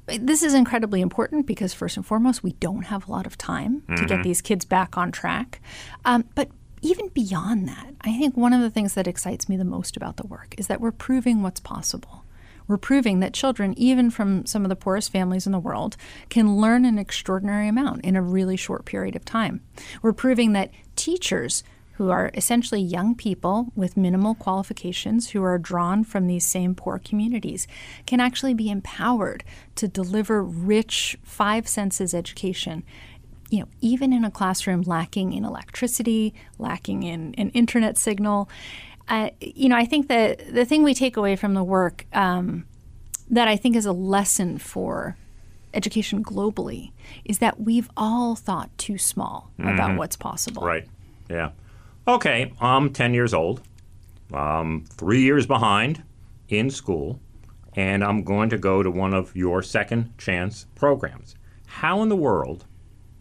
[0.07, 3.81] this is incredibly important because, first and foremost, we don't have a lot of time
[3.81, 3.95] mm-hmm.
[3.95, 4.23] to get mm-hmm.
[4.23, 5.61] these kids back on track.
[6.05, 6.49] Um, but
[6.81, 10.17] even beyond that, I think one of the things that excites me the most about
[10.17, 12.25] the work is that we're proving what's possible.
[12.67, 15.97] We're proving that children, even from some of the poorest families in the world,
[16.29, 19.61] can learn an extraordinary amount in a really short period of time.
[20.01, 21.63] We're proving that teachers
[22.01, 26.97] who are essentially young people with minimal qualifications who are drawn from these same poor
[26.97, 27.67] communities
[28.07, 29.43] can actually be empowered
[29.75, 32.83] to deliver rich five senses education
[33.51, 38.49] you know, even in a classroom lacking in electricity, lacking in an internet signal.
[39.07, 42.65] Uh, you know, I think that the thing we take away from the work um,
[43.29, 45.17] that I think is a lesson for
[45.73, 46.93] education globally
[47.25, 50.63] is that we've all thought too small about what's possible.
[50.63, 50.87] Right.
[51.29, 51.51] Yeah.
[52.07, 52.53] Okay.
[52.59, 53.61] I'm 10 years old.
[54.33, 56.03] I'm three years behind
[56.47, 57.19] in school,
[57.75, 61.35] and I'm going to go to one of your second chance programs.
[61.67, 62.65] How in the world,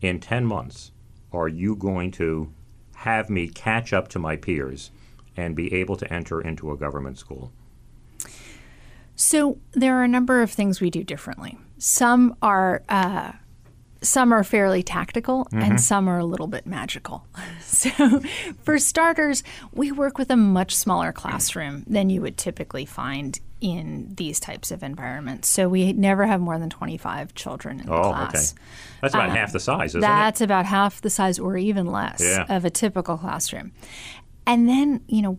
[0.00, 0.92] in 10 months,
[1.32, 2.52] are you going to
[2.96, 4.90] have me catch up to my peers
[5.36, 7.52] and be able to enter into a government school?
[9.14, 11.58] So there are a number of things we do differently.
[11.78, 13.32] Some are uh,
[14.02, 15.76] some are fairly tactical, and mm-hmm.
[15.76, 17.26] some are a little bit magical.
[17.62, 18.20] So,
[18.64, 24.08] for starters, we work with a much smaller classroom than you would typically find in
[24.16, 25.48] these types of environments.
[25.48, 28.54] So we never have more than 25 children in the Oh, class.
[28.54, 28.62] okay.
[29.02, 32.44] That's about half the size, isn't That's about half the size or even less Yeah.
[32.48, 33.72] of a typical classroom.
[34.46, 35.38] And then, you know,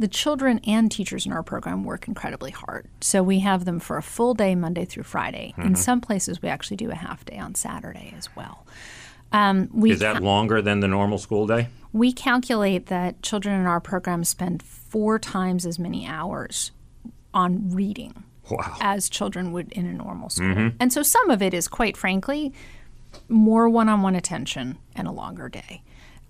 [0.00, 2.88] the children and teachers in our program work incredibly hard.
[3.00, 5.52] So we have them for a full day Monday through Friday.
[5.52, 5.68] Mm-hmm.
[5.68, 8.66] In some places, we actually do a half day on Saturday as well.
[9.32, 9.92] Um, we?
[9.92, 11.68] Is that longer than the normal school day?
[11.92, 16.70] we calculate that children in our program spend four times as many hours
[17.34, 18.76] on reading Wow.
[18.80, 20.72] as children would in a normal school.
[20.80, 22.52] And so some of it is, quite frankly,
[23.28, 25.82] more one on one attention and a longer day.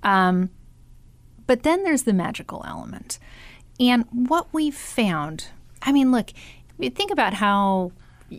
[0.02, 0.50] Um,
[1.46, 3.18] but then there's the magical element.
[3.80, 5.48] And what we've found,
[5.82, 6.30] I mean, look,
[6.78, 7.92] think about how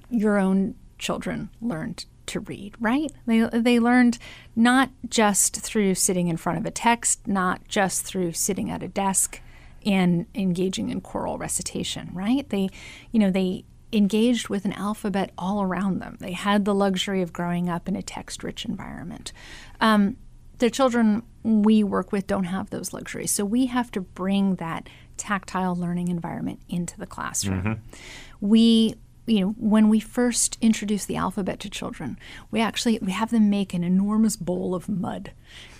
[0.09, 3.11] your own children learned to read, right?
[3.25, 4.19] They, they learned
[4.55, 8.87] not just through sitting in front of a text, not just through sitting at a
[8.87, 9.41] desk
[9.85, 12.47] and engaging in choral recitation, right?
[12.49, 12.69] They,
[13.11, 16.17] you know, they engaged with an alphabet all around them.
[16.19, 19.33] They had the luxury of growing up in a text rich environment.
[19.81, 20.17] Um,
[20.59, 23.31] the children we work with don't have those luxuries.
[23.31, 24.87] So we have to bring that
[25.21, 27.61] tactile learning environment into the classroom.
[27.61, 28.47] Mm-hmm.
[28.47, 28.95] We
[29.27, 32.17] you know when we first introduce the alphabet to children
[32.49, 35.31] we actually we have them make an enormous bowl of mud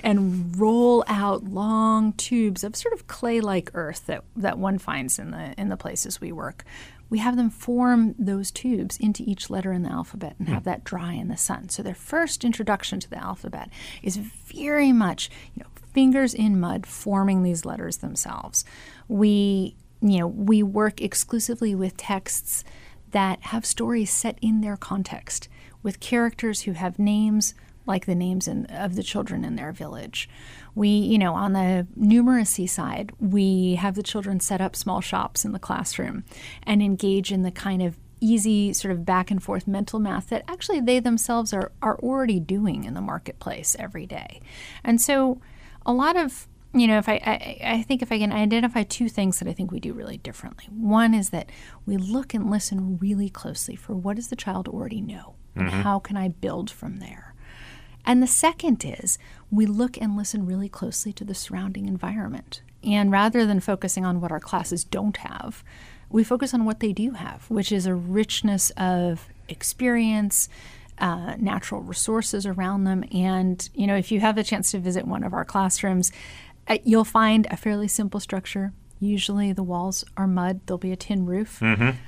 [0.03, 5.31] and roll out long tubes of sort of clay-like earth that, that one finds in
[5.31, 6.63] the in the places we work.
[7.09, 10.69] We have them form those tubes into each letter in the alphabet and have hmm.
[10.69, 11.67] that dry in the sun.
[11.67, 13.69] So their first introduction to the alphabet
[14.01, 18.63] is very much you know fingers in mud forming these letters themselves
[19.07, 22.63] we you know we work exclusively with texts
[23.11, 25.49] that have stories set in their context
[25.83, 27.53] with characters who have names
[27.85, 30.29] like the names in, of the children in their village.
[30.75, 35.43] We, you know, on the numeracy side, we have the children set up small shops
[35.43, 36.23] in the classroom
[36.63, 40.43] and engage in the kind of easy sort of back and forth mental math that
[40.47, 44.39] actually they themselves are, are already doing in the marketplace every day.
[44.83, 45.41] And so
[45.85, 49.09] a lot of you know, if I, I, I think if I can identify two
[49.09, 50.65] things that I think we do really differently.
[50.71, 51.49] One is that
[51.85, 55.99] we look and listen really closely for what does the child already know, and how
[55.99, 57.33] can I build from there.
[58.05, 59.17] And the second is
[59.51, 62.61] we look and listen really closely to the surrounding environment.
[62.83, 65.63] And rather than focusing on what our classes don't have,
[66.09, 70.49] we focus on what they do have, which is a richness of experience,
[70.97, 73.03] uh, natural resources around them.
[73.11, 76.11] And, you know, if you have the chance to visit one of our classrooms,
[76.83, 78.73] you'll find a fairly simple structure.
[78.99, 81.59] Usually the walls are mud, there'll be a tin roof,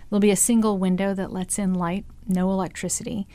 [0.10, 3.28] there'll be a single window that lets in light, no electricity.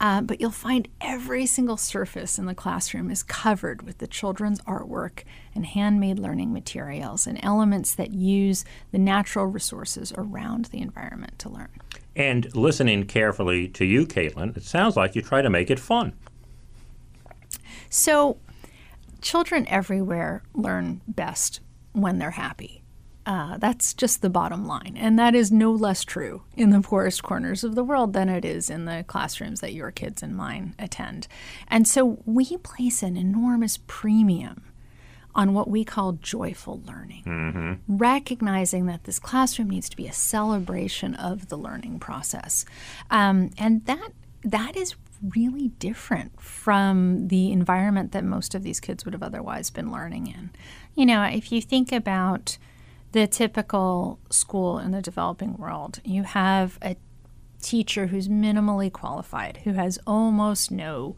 [0.00, 4.60] Uh, but you'll find every single surface in the classroom is covered with the children's
[4.60, 11.36] artwork and handmade learning materials and elements that use the natural resources around the environment
[11.40, 11.68] to learn.
[12.14, 16.12] And listening carefully to you, Caitlin, it sounds like you try to make it fun.
[17.90, 18.36] So,
[19.20, 21.60] children everywhere learn best
[21.92, 22.82] when they're happy.
[23.26, 24.94] Uh, that's just the bottom line.
[24.96, 28.42] And that is no less true in the poorest corners of the world than it
[28.42, 31.28] is in the classrooms that your kids and mine attend.
[31.68, 34.62] And so we place an enormous premium
[35.34, 37.22] on what we call joyful learning,
[37.86, 42.64] recognizing that this classroom needs to be a celebration of the learning process.
[43.10, 49.04] Um, and that that is really different from the environment that most of these kids
[49.04, 50.50] would have otherwise been learning in.
[50.94, 52.58] You know, if you think about
[53.12, 56.96] the typical school in the developing world, you have a
[57.60, 61.16] teacher who's minimally qualified, who has almost no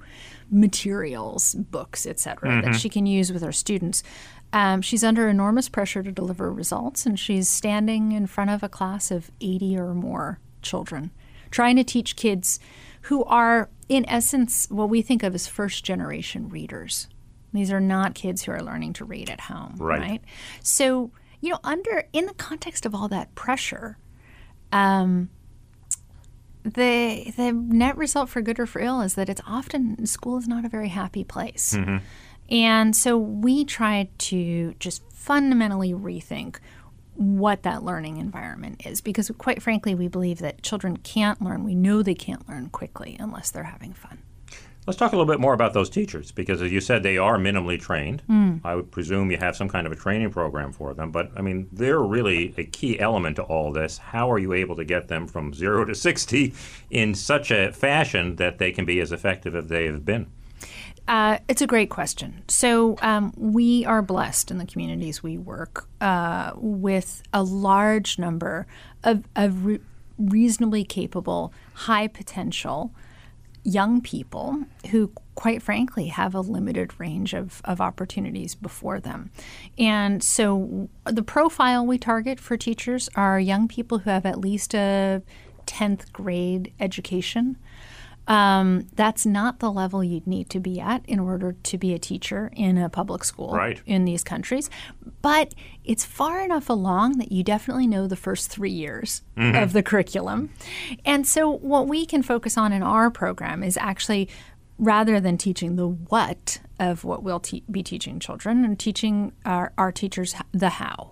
[0.51, 4.03] materials, books, etc., that she can use with her students.
[4.53, 8.69] Um, she's under enormous pressure to deliver results, and she's standing in front of a
[8.69, 11.11] class of 80 or more children,
[11.51, 12.59] trying to teach kids
[13.03, 17.09] who are, in essence, what we think of as first generation readers.
[17.53, 20.01] These are not kids who are learning to read at home, Right.
[20.01, 20.23] right?
[20.63, 21.11] So,
[21.41, 23.99] you know, under in the context of all that pressure,
[24.73, 25.31] um,
[26.63, 30.47] the the net result for good or for ill is that it's often school is
[30.47, 31.77] not a very happy place.
[32.51, 36.57] And so we try to just fundamentally rethink
[37.21, 41.75] what that learning environment is because quite frankly we believe that children can't learn we
[41.75, 44.19] know they can't learn quickly unless they're having fun
[44.87, 47.37] Let's talk a little bit more about those teachers because, as you said, they are
[47.37, 48.23] minimally trained.
[48.23, 48.57] Hmm.
[48.65, 51.43] I would presume you have some kind of a training program for them, but I
[51.43, 53.99] mean, they're really a key element to all this.
[53.99, 56.55] How are you able to get them from zero to 60
[56.91, 60.27] in such a fashion that they can be as effective as they have been?
[61.11, 62.45] Uh, it's a great question.
[62.47, 68.69] So, um, we are blessed in the communities we work uh, with a large number
[69.03, 69.81] of, of re-
[70.19, 72.93] reasonably capable, high potential
[73.65, 79.33] young people who, quite frankly, have a limited range of, of opportunities before them.
[79.77, 84.75] And so, the profile we target for teachers are young people who have at least
[84.75, 85.23] a
[85.67, 87.57] 10th grade education.
[88.31, 91.99] Um, that's not the level you'd need to be at in order to be a
[91.99, 93.81] teacher in a public school Right.
[93.87, 94.71] in these countries.
[95.21, 95.53] But
[95.85, 100.51] it's far enough along that you definitely know the first three years of the curriculum.
[101.05, 104.29] And so, what we can focus on in our program is actually
[104.79, 109.73] rather than teaching the what of what we'll te- be teaching children and teaching our,
[109.77, 111.11] our teachers the how.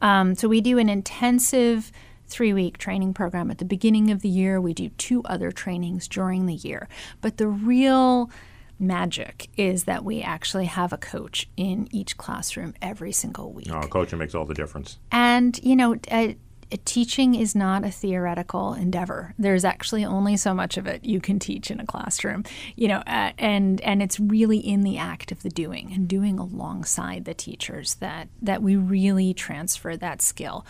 [0.00, 1.90] Um, so, we do an intensive
[2.30, 4.60] three week training program at the beginning of the year.
[4.60, 6.88] We do two other trainings during the year.
[7.20, 8.30] But the real
[8.78, 13.68] magic is that we actually have a coach in each classroom every single week.
[13.70, 14.98] Oh, coaching makes all the difference.
[15.12, 16.32] And, you know, uh,
[16.78, 19.34] teaching is not a theoretical endeavor.
[19.38, 22.44] There's actually only so much of it you can teach in a classroom,
[22.76, 26.38] you know, uh, and and it's really in the act of the doing and doing
[26.38, 30.64] alongside the teachers that that we really transfer that skill.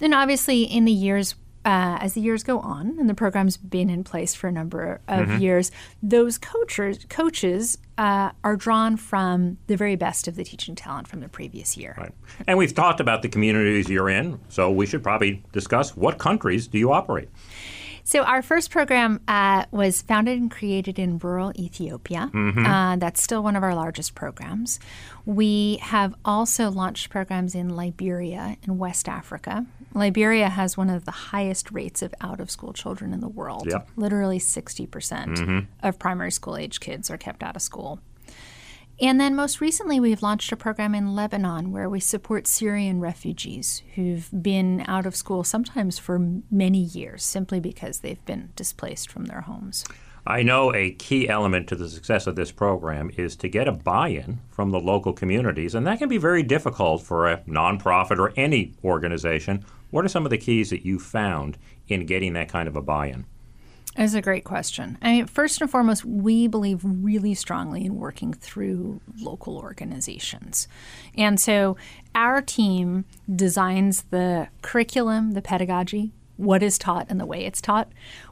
[0.00, 1.34] And obviously, in the years
[1.64, 5.00] uh, as the years go on, and the program's been in place for a number
[5.08, 5.70] of years,
[6.02, 11.20] those coaches coaches uh, are drawn from the very best of the teaching talent from
[11.20, 11.94] the previous year.
[11.98, 12.12] Right.
[12.46, 16.66] And we've talked about the communities you're in, so we should probably discuss what countries
[16.66, 17.28] do you operate?
[18.04, 22.30] So our first program uh, was founded and created in rural Ethiopia.
[22.34, 24.80] Uh, that's still one of our largest programs.
[25.26, 29.66] We have also launched programs in Liberia and West Africa.
[29.94, 33.66] Liberia has one of the highest rates of out-of-school children in the world.
[33.70, 33.88] Yep.
[33.96, 35.58] Literally 60% mm-hmm.
[35.82, 38.00] of primary school age kids are kept out of school.
[39.02, 43.82] And then most recently, we've launched a program in Lebanon where we support Syrian refugees
[43.94, 46.18] who've been out of school sometimes for
[46.50, 49.86] many years simply because they've been displaced from their homes.
[50.26, 53.72] I know a key element to the success of this program is to get a
[53.72, 58.18] buy in from the local communities, and that can be very difficult for a nonprofit
[58.18, 59.64] or any organization.
[59.90, 61.58] What are some of the keys that you found
[61.88, 63.24] in getting that kind of a buy in?
[63.96, 64.98] That's a great question.
[65.02, 70.68] I mean, first and foremost, we believe really strongly in working through local organizations.
[71.16, 71.76] And so
[72.14, 73.04] our team
[73.34, 77.88] designs the curriculum, the pedagogy, what is taught, and the way it's taught.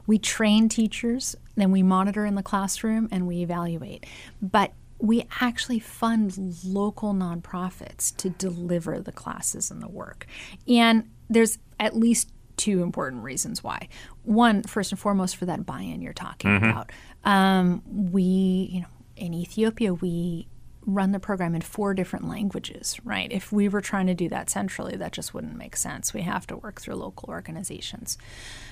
[0.07, 4.05] We train teachers, then we monitor in the classroom and we evaluate.
[4.41, 10.25] But we actually fund local nonprofits to deliver the classes and the work.
[10.67, 13.87] And there's at least two important reasons why.
[14.23, 16.91] One, first and foremost, for that buy-in you're talking about.
[17.23, 17.81] Um,
[18.11, 18.23] we,
[18.71, 20.47] you know, in Ethiopia, we
[20.89, 23.31] run the program in four different languages, right?
[23.31, 26.13] If we were trying to do that centrally, that just wouldn't make sense.
[26.13, 28.17] We have to work through local organizations.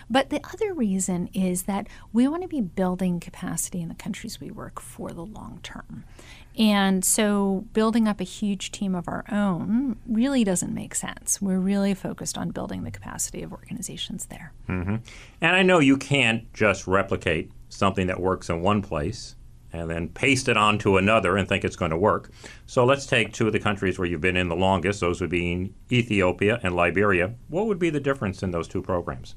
[0.09, 4.39] But the other reason is that we want to be building capacity in the countries
[4.39, 6.05] we work for the long term.
[6.57, 11.39] And so building up a huge team of our own really doesn't make sense.
[11.41, 14.53] We're really focused on building the capacity of organizations there.
[14.67, 14.95] Mm-hmm.
[15.41, 19.35] And I know you can't just replicate something that works in one place
[19.73, 22.31] and then paste it onto another and think it's going to work.
[22.65, 24.99] So let's take two of the countries where you've been in the longest.
[25.01, 27.33] Those would be Ethiopia and Liberia.
[27.49, 29.35] What would be the difference in those two programs?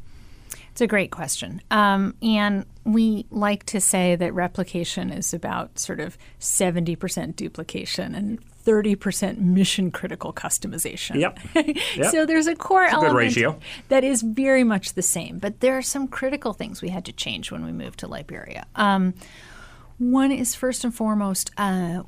[0.73, 1.61] It's a great question.
[1.71, 8.39] Um, and we like to say that replication is about sort of 70% duplication and
[8.65, 11.17] 30% mission critical customization.
[11.21, 11.39] Yep.
[11.97, 12.11] Yep.
[12.11, 13.59] so there's a core a element ratio.
[13.89, 17.13] that is very much the same, but there are some critical things we had to
[17.13, 18.67] change when we moved to Liberia.
[18.77, 19.15] Um,
[20.01, 22.03] one is first and foremost uh,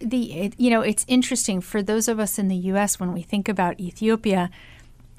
[0.00, 2.98] the it, you know it's interesting for those of us in the U.S.
[2.98, 4.48] when we think about Ethiopia.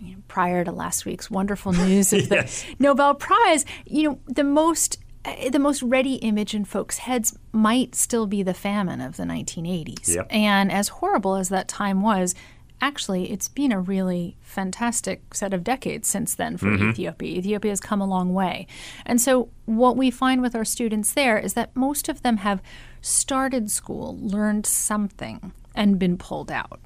[0.01, 2.63] You know, prior to last week's wonderful news of Yes.
[2.63, 7.37] the Nobel Prize, you know the most uh, the most ready image in folks' heads
[7.51, 10.15] might still be the famine of the 1980s.
[10.15, 10.27] Yep.
[10.29, 12.35] And as horrible as that time was,
[12.83, 16.89] actually, it's been a really fantastic set of decades since then for mm-hmm.
[16.89, 17.37] Ethiopia.
[17.37, 18.67] Ethiopia has come a long way.
[19.05, 22.61] And so, what we find with our students there is that most of them have
[23.01, 26.81] started school, learned something, and been pulled out.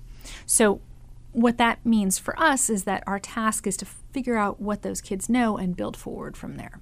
[0.45, 0.81] So,
[1.31, 5.01] what that means for us is that our task is to figure out what those
[5.01, 6.79] kids know and build forward from there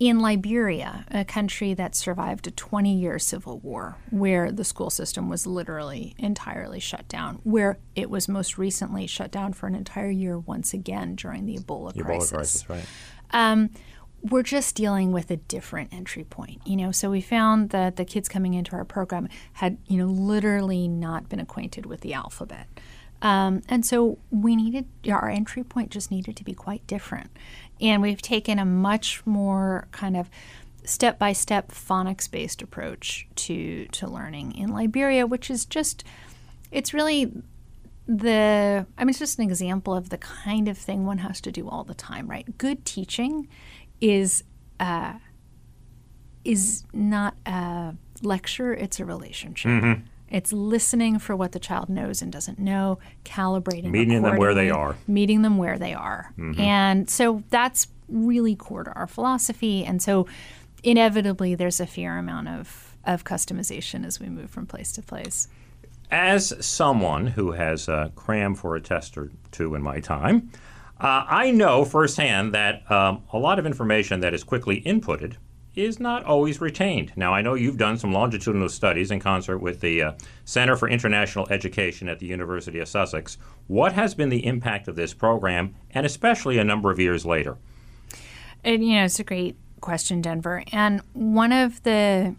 [0.00, 5.28] in Liberia, a country that survived a 20 year civil war, where the school system
[5.28, 10.10] was literally entirely shut down, where it was most recently shut down for an entire
[10.10, 12.30] year once again during the Ebola, Ebola crisis.
[12.30, 12.84] crisis, right?
[13.32, 13.70] Um,
[14.22, 16.92] we're just dealing with a different entry point, you know.
[16.92, 21.28] So we found that the kids coming into our program had, you know, literally not
[21.28, 22.66] been acquainted with the alphabet.
[23.22, 27.30] Um, and so we needed our entry point just needed to be quite different.
[27.80, 30.30] And we've taken a much more kind of
[30.84, 36.04] step by step phonics based approach to to learning in Liberia, which is just
[36.70, 37.32] it's really
[38.06, 41.52] the I mean it's just an example of the kind of thing one has to
[41.52, 42.58] do all the time, right?
[42.58, 43.48] Good teaching
[44.00, 44.42] is
[44.80, 45.14] uh,
[46.44, 49.70] is not a lecture; it's a relationship.
[50.30, 54.70] It's listening for what the child knows and doesn't know, calibrating, Meeting them where they
[54.70, 54.96] are.
[55.06, 59.84] meeting them where they are, and so that's really core to our philosophy.
[59.84, 60.26] And so,
[60.82, 65.48] inevitably, there's a fair amount of of customization as we move from place to place.
[66.10, 70.50] As someone who has uh, crammed for a test or two in my time,
[71.00, 75.36] uh, I know firsthand that um, a lot of information that is quickly inputted
[75.74, 77.12] is not always retained.
[77.16, 80.12] Now, I know you've done some longitudinal studies in concert with the uh,
[80.44, 83.38] Center for International Education at the University of Sussex.
[83.68, 87.56] What has been the impact of this program, and especially a number of years later?
[88.64, 90.64] And you know, it's a great question, Denver.
[90.72, 92.34] And one of the,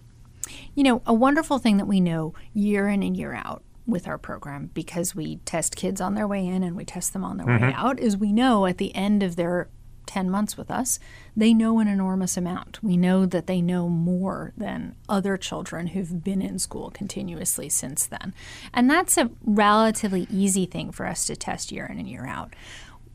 [0.75, 4.17] you know, a wonderful thing that we know year in and year out with our
[4.17, 7.47] program because we test kids on their way in and we test them on their
[7.47, 9.67] way out is we know at the end of their
[10.11, 10.99] 10 months with us,
[11.37, 12.83] they know an enormous amount.
[12.83, 18.07] We know that they know more than other children who've been in school continuously since
[18.07, 18.33] then.
[18.73, 22.53] And that's a relatively easy thing for us to test year in and year out.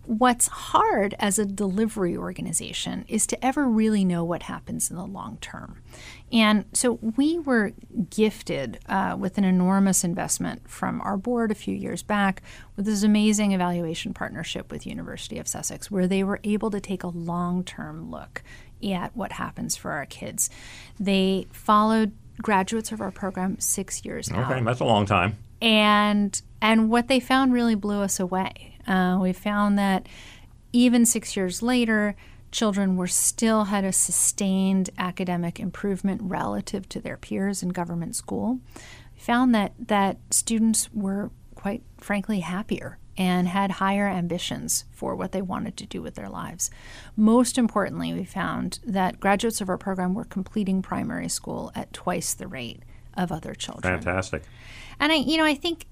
[0.06, 5.04] What's hard as a delivery organization is to ever really know what happens in the
[5.04, 5.82] long term.
[6.32, 7.72] And so we were
[8.10, 12.42] gifted uh, with an enormous investment from our board a few years back
[12.76, 17.02] with this amazing evaluation partnership with University of Sussex, where they were able to take
[17.02, 18.42] a long-term look
[18.84, 20.50] at what happens for our kids.
[21.00, 25.36] They followed graduates of our program six years now Okay, that's a long time.
[25.62, 28.75] and and what they found really blew us away.
[28.86, 30.06] Uh, we found that
[30.72, 32.14] even six years later,
[32.50, 38.60] children were still had a sustained academic improvement relative to their peers in government school.
[39.14, 45.32] We found that that students were quite frankly happier and had higher ambitions for what
[45.32, 46.70] they wanted to do with their lives.
[47.16, 52.34] Most importantly, we found that graduates of our program were completing primary school at twice
[52.34, 52.82] the rate
[53.16, 53.94] of other children.
[53.94, 54.42] Fantastic.
[55.00, 55.86] And I, you know, I think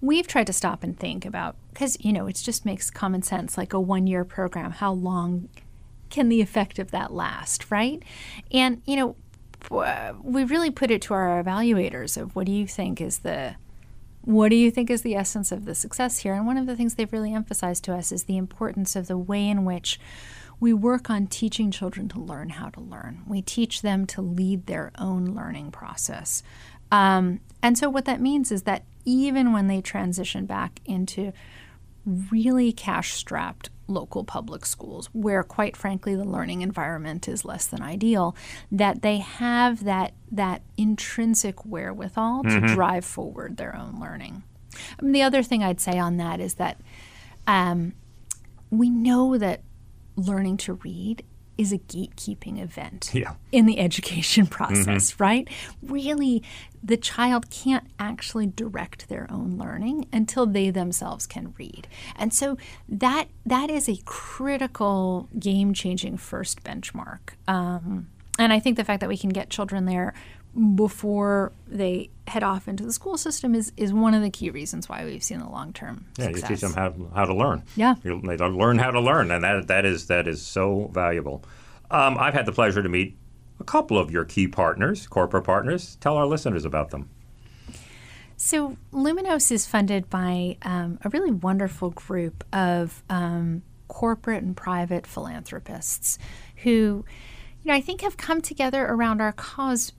[0.00, 3.56] we've tried to stop and think about because you know it just makes common sense.
[3.56, 5.48] Like a one-year program, how long
[6.10, 8.02] can the effect of that last, right?
[8.50, 9.16] And you know,
[10.24, 13.54] we really put it to our evaluators of what do you think is the
[14.22, 16.34] what do you think is the essence of the success here?
[16.34, 19.16] And one of the things they've really emphasized to us is the importance of the
[19.16, 20.00] way in which
[20.58, 23.22] we work on teaching children to learn how to learn.
[23.24, 26.42] We teach them to lead their own learning process.
[26.90, 31.32] Um, and so, what that means is that even when they transition back into
[32.08, 37.82] really cash strapped local public schools, where quite frankly the learning environment is less than
[37.82, 38.36] ideal,
[38.70, 44.42] that they have that, that intrinsic wherewithal to drive forward their own learning.
[44.98, 46.80] I mean, the other thing I'd say on that is that
[47.46, 47.94] um,
[48.70, 49.62] we know that
[50.16, 51.24] learning to read
[51.56, 53.34] is a gatekeeping event Yeah.
[53.50, 55.48] in the education process, right?
[55.82, 56.42] Really,
[56.82, 61.88] the child can't actually direct their own learning until they themselves can read.
[62.16, 62.56] And so
[62.88, 67.30] that that is a critical game-changing first benchmark.
[67.46, 68.08] Um,
[68.38, 70.14] and I think the fact that we can get children there
[70.74, 74.88] before they head off into the school system is, is one of the key reasons
[74.88, 76.42] why we've seen the long-term Yeah, success.
[76.42, 77.62] you teach them how, how to learn.
[77.76, 77.94] Yeah.
[78.02, 81.44] You, they learn how to learn, and that that is that is so valuable.
[81.90, 83.16] Um, I've had the pleasure to meet
[83.60, 85.96] a couple of your key partners, corporate partners.
[86.00, 87.08] Tell our listeners about them.
[88.36, 95.06] So, Luminos is funded by um, a really wonderful group of um, corporate and private
[95.06, 96.18] philanthropists
[96.62, 97.04] who,
[97.62, 99.92] you know, I think have come together around our cause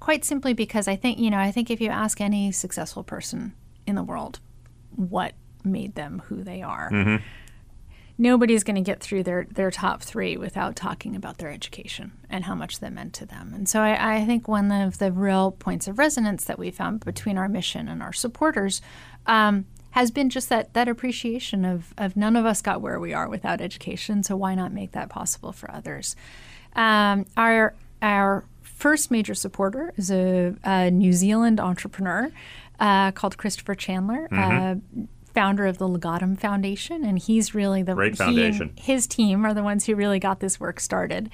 [0.00, 3.54] quite simply because I think, you know, I think if you ask any successful person
[3.86, 4.40] in the world
[4.96, 5.34] what
[5.64, 6.90] made them who they are.
[6.90, 7.24] Mm-hmm.
[8.20, 12.44] Nobody's going to get through their, their top three without talking about their education and
[12.44, 13.52] how much that meant to them.
[13.54, 17.04] And so I, I think one of the real points of resonance that we found
[17.04, 18.82] between our mission and our supporters
[19.26, 23.14] um, has been just that that appreciation of, of none of us got where we
[23.14, 26.16] are without education, so why not make that possible for others?
[26.74, 32.30] Um, our our first major supporter is a, a New Zealand entrepreneur
[32.78, 34.28] uh, called Christopher Chandler.
[34.30, 34.76] Uh,
[35.34, 38.72] founder of the Legatum Foundation, and he's really the Great foundation.
[38.76, 41.30] his team are the ones who really got this work started.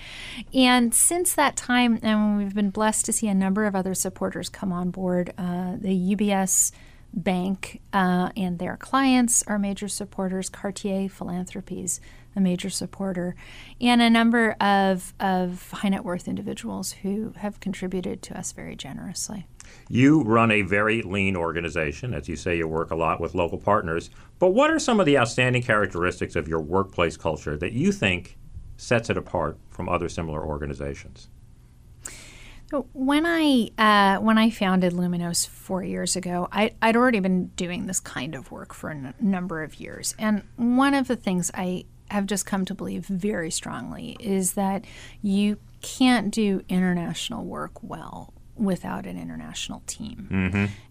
[0.53, 4.49] And since that time, and we've been blessed to see a number of other supporters
[4.49, 5.33] come on board.
[5.39, 6.73] Uh, the UBS
[7.15, 10.49] Bank uh, and their clients are major supporters.
[10.49, 12.01] Cartier Philanthropies,
[12.35, 13.37] a major supporter,
[13.81, 18.75] and a number of, of high net worth individuals who have contributed to us very
[18.75, 19.47] generously.
[19.89, 22.15] You run a very lean organization.
[22.15, 24.11] As you say, you work a lot with local partners.
[24.39, 28.37] But what are some of the outstanding characteristics of your workplace culture that you think
[28.77, 31.29] sets it apart from other similar organizations?
[32.75, 37.53] So when I uh, when I founded Luminos four years ago, I, I'd already been
[37.55, 41.15] doing this kind of work for a n- number of years, and one of the
[41.15, 44.87] things I have just come to believe very strongly is that
[45.23, 50.27] you can't do international work well without an international team.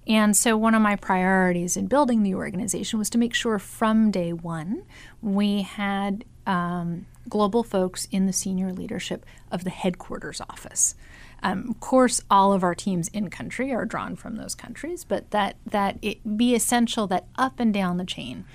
[0.07, 4.09] And so, one of my priorities in building the organization was to make sure from
[4.09, 4.84] day one
[5.21, 10.95] we had um, global folks in the senior leadership of the headquarters office.
[11.43, 15.29] Um, of course, all of our teams in country are drawn from those countries, but
[15.31, 18.45] that that it be essential that up and down the chain,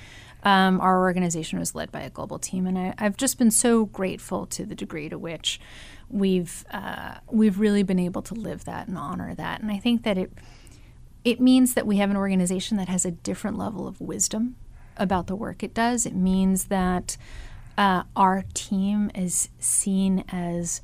[0.42, 3.84] um, our organization was led by a global team, and I, I've just been so
[3.84, 5.60] grateful to the degree to which
[6.08, 9.60] we've uh, we've really been able to live that and honor that.
[9.60, 10.32] And I think that it
[11.24, 14.56] it means that we have an organization that has a different level of wisdom
[14.96, 16.06] about the work it does.
[16.06, 17.18] It means that
[17.76, 20.80] uh, our team is seen as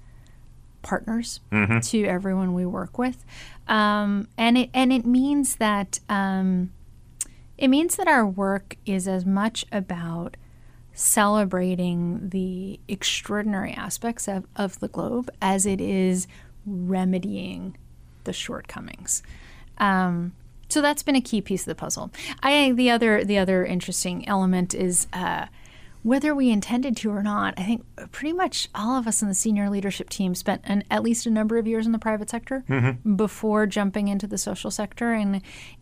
[0.85, 1.41] partners
[1.83, 3.25] to everyone we work with,
[3.67, 6.73] um, and it and it means that um,
[7.59, 10.37] it means that our work is as much about
[10.93, 16.29] celebrating the extraordinary aspects of, of the globe as it is
[16.65, 17.77] remedying
[18.23, 19.23] the shortcomings.
[19.79, 20.33] Um,
[20.69, 22.11] so that's been a key piece of the puzzle.
[22.43, 25.47] I the other the other interesting element is uh,
[26.05, 27.55] whether we intended to or not.
[27.57, 27.83] I think
[28.13, 31.31] pretty much all of us in the senior leadership team spent an, at least a
[31.31, 32.63] number of years in the private sector
[33.17, 35.41] before jumping into the social sector, and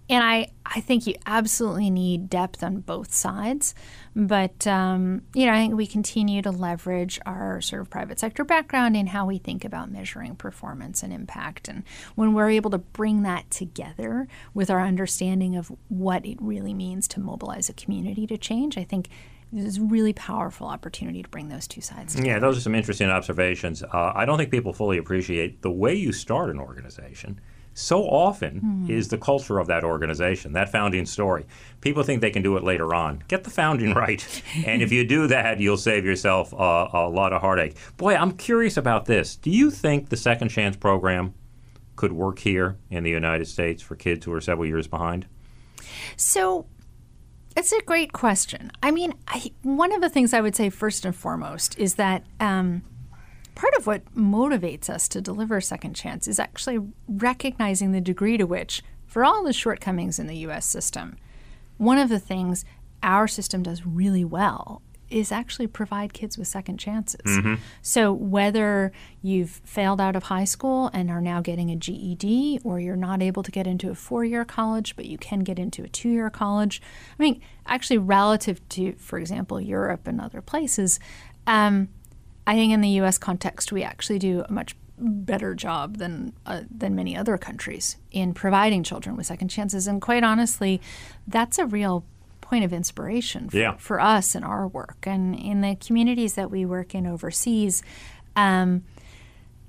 [0.09, 3.75] and I I think you absolutely need depth on both sides.
[4.15, 8.45] But um, you know, I think we continue to leverage our sort of private sector
[8.45, 11.67] background in how we think about measuring performance and impact.
[11.67, 11.83] And
[12.15, 17.09] when we're able to bring that together with our understanding of what it really means
[17.09, 19.09] to mobilize a community to change, I think
[19.53, 22.31] there's a really powerful opportunity to bring those two sides together.
[22.31, 23.83] Yeah, those are some interesting observations.
[23.83, 27.41] Uh, I don't think people fully appreciate the way you start an organization.
[27.75, 31.47] So often is the culture of that organization, that founding story.
[31.81, 33.25] People think they can do it later on.
[33.29, 34.43] Get the founding right.
[34.67, 37.77] and if you do that, you'll save yourself uh, a lot of heartache.
[37.97, 39.37] Boy, I'm curious about this.
[39.37, 41.33] Do you think the Second Chance program
[41.97, 45.27] could work here in the United States for kids who are several years behind?
[46.17, 46.67] So
[47.57, 48.71] it's a great question.
[48.83, 52.25] I mean, I, one of the things I would say first and foremost is that
[52.41, 52.83] um,
[53.55, 56.79] part of what motivates us to deliver Second Chance is actually
[57.09, 60.67] recognizing the degree to which, for all the shortcomings in the U.S.
[60.67, 61.17] system,
[61.77, 62.65] one of the things
[63.03, 64.83] our system does really well
[65.13, 67.21] is actually provide kids with second chances.
[67.83, 72.81] So whether you've failed out of high school and are now getting a GED, or
[72.81, 75.89] you're not able to get into a four-year college, but you can get into a
[75.89, 76.81] two-year college.
[77.19, 80.99] I mean, actually, relative to, for example, Europe and other places,
[81.47, 81.89] um,
[82.47, 83.19] I think in the U.S.
[83.19, 88.35] context, we actually do a much better job than uh, than many other countries in
[88.35, 89.87] providing children with second chances.
[89.87, 90.81] And quite honestly,
[91.27, 92.05] that's a real
[92.53, 93.77] point of inspiration for, Yeah.
[93.79, 97.83] for us in our work and in the communities that we work in overseas.
[98.37, 98.83] Um,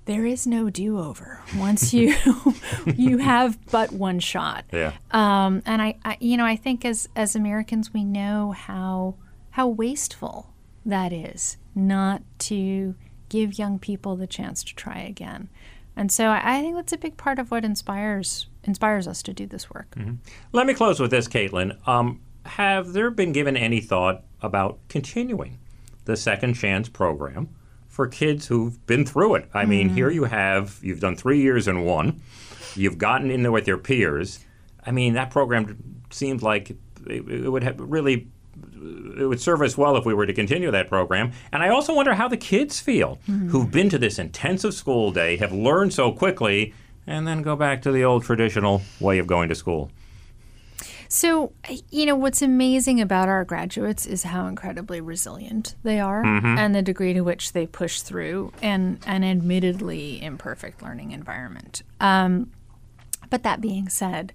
[0.06, 2.14] there is no do-over once you
[2.98, 4.66] you have but one shot.
[4.74, 4.92] Yeah.
[5.12, 9.16] Um, and I, I, you know, I think as as Americans, we know how
[9.52, 10.54] how wasteful
[10.86, 12.96] that is not to
[13.30, 15.48] give young people the chance to try again.
[15.96, 19.34] And so I, I think that's a big part of what inspires inspires us to
[19.34, 19.96] do this work.
[20.52, 21.78] Let me close with this, Caitlin.
[21.88, 25.60] Um, have there been given any thought about continuing
[26.06, 27.50] the Second Chance program
[27.88, 29.50] for kids who've been through it?
[29.54, 32.22] I mean, here you have, you've done three years in one,
[32.76, 34.40] you've gotten in there with your peers.
[34.86, 36.78] I mean, that program seems like it,
[37.08, 38.28] it would have really
[39.18, 41.32] it would serve us well if we were to continue that program.
[41.52, 43.50] And I also wonder how the kids feel mm-hmm.
[43.50, 46.74] who've been to this intensive school day, have learned so quickly,
[47.08, 49.92] and then go back to the old traditional way of going to school.
[51.14, 51.54] So,
[51.92, 56.58] you know, what's amazing about our graduates is how incredibly resilient they are mm-hmm.
[56.58, 61.84] and the degree to which they push through an, an admittedly imperfect learning environment.
[62.00, 62.52] Um,
[63.30, 64.34] but that being said,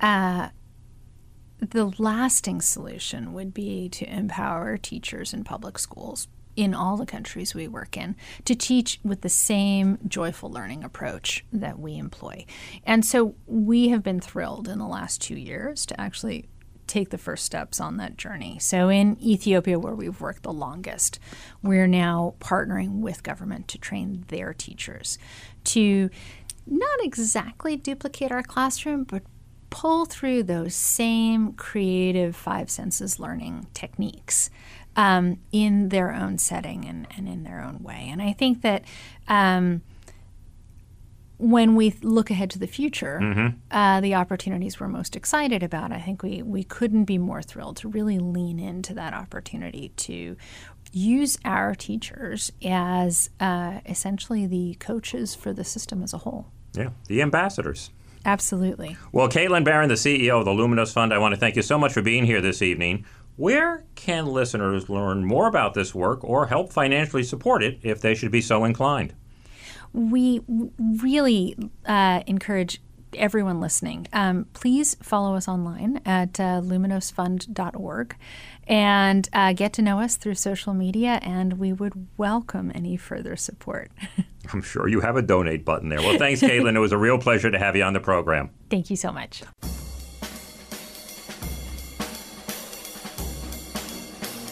[0.00, 0.48] uh,
[1.60, 7.54] the lasting solution would be to empower teachers in public schools in all the countries
[7.54, 12.44] we work in to teach with the same joyful learning approach that we employ.
[12.84, 16.48] And so we have been thrilled in the last two years to actually
[16.86, 18.58] take the first steps on that journey.
[18.60, 21.18] So in Ethiopia, where we've worked the longest,
[21.62, 25.18] we're now partnering with government to train their teachers
[25.64, 26.10] to
[26.66, 29.22] not exactly duplicate our classroom, but
[29.70, 34.48] pull through those same creative five senses learning techniques
[34.96, 38.08] um, in their own setting and, and, in their own way.
[38.10, 38.82] And I think that
[39.28, 39.82] um,
[41.38, 43.58] when we look ahead to the future, mm-hmm.
[43.70, 47.76] uh, the opportunities we're most excited about, I think we, we couldn't be more thrilled
[47.78, 50.36] to really lean into that opportunity to
[50.92, 56.46] use our teachers as uh, essentially the coaches for the system as a whole.
[56.72, 57.90] Yeah, the ambassadors.
[58.24, 58.96] Absolutely.
[59.12, 61.78] Well, Caitlin Baron, the CEO of the Luminos Fund, I want to thank you so
[61.78, 63.04] much for being here this evening.
[63.36, 68.14] Where can listeners learn more about this work or help financially support it if they
[68.14, 69.14] should be so inclined?
[69.92, 72.80] We really uh, encourage
[73.16, 78.16] everyone listening, um, please follow us online at uh, luminosfund.org
[78.66, 83.36] and uh, get to know us through social media, and we would welcome any further
[83.36, 83.90] support.
[84.52, 86.00] I'm sure you have a donate button there.
[86.00, 86.76] Well, thanks, Caitlin.
[86.76, 88.50] it was a real pleasure to have you on the program.
[88.70, 89.42] Thank you so much.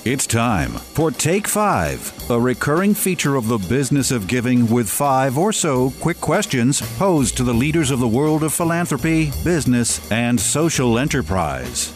[0.05, 5.39] It's time for Take Five, a recurring feature of the business of giving with five
[5.39, 10.39] or so quick questions posed to the leaders of the world of philanthropy, business, and
[10.39, 11.91] social enterprise.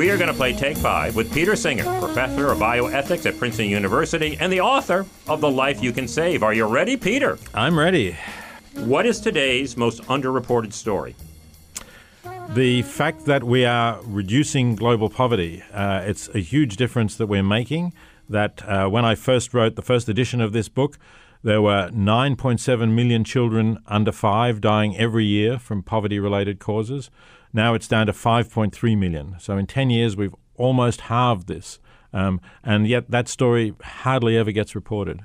[0.00, 3.68] We are going to play Take Five with Peter Singer, professor of bioethics at Princeton
[3.68, 6.42] University and the author of The Life You Can Save.
[6.42, 7.36] Are you ready, Peter?
[7.52, 8.16] I'm ready.
[8.76, 11.16] What is today's most underreported story?
[12.54, 15.62] The fact that we are reducing global poverty.
[15.70, 17.92] Uh, it's a huge difference that we're making.
[18.26, 20.98] That uh, when I first wrote the first edition of this book,
[21.42, 27.10] there were 9.7 million children under five dying every year from poverty related causes.
[27.52, 29.36] Now it's down to 5.3 million.
[29.38, 31.78] So in 10 years, we've almost halved this.
[32.12, 35.20] Um, and yet that story hardly ever gets reported.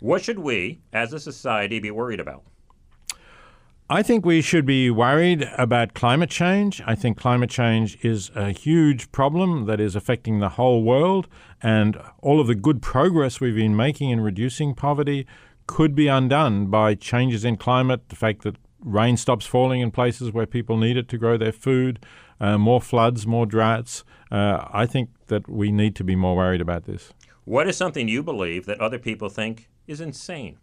[0.00, 2.44] What should we, as a society, be worried about?
[3.88, 6.82] I think we should be worried about climate change.
[6.86, 11.28] I think climate change is a huge problem that is affecting the whole world,
[11.62, 15.26] and all of the good progress we've been making in reducing poverty
[15.66, 20.32] could be undone by changes in climate, the fact that rain stops falling in places
[20.32, 21.98] where people need it to grow their food,
[22.38, 24.04] uh, more floods, more droughts.
[24.30, 27.12] Uh, I think that we need to be more worried about this.
[27.44, 30.58] What is something you believe that other people think is insane?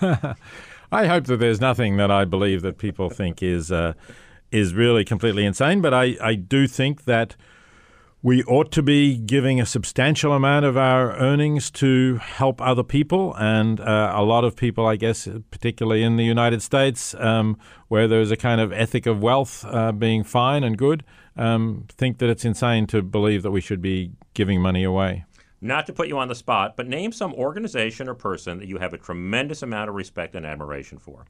[0.00, 3.92] I hope that there's nothing that I believe that people think is uh,
[4.50, 7.36] is really completely insane, but I, I do think that
[8.22, 13.34] we ought to be giving a substantial amount of our earnings to help other people.
[13.38, 17.56] And uh, a lot of people, I guess, particularly in the United States, um,
[17.86, 21.04] where there's a kind of ethic of wealth uh, being fine and good,
[21.36, 25.24] um, think that it's insane to believe that we should be giving money away.
[25.60, 28.78] Not to put you on the spot, but name some organization or person that you
[28.78, 31.26] have a tremendous amount of respect and admiration for.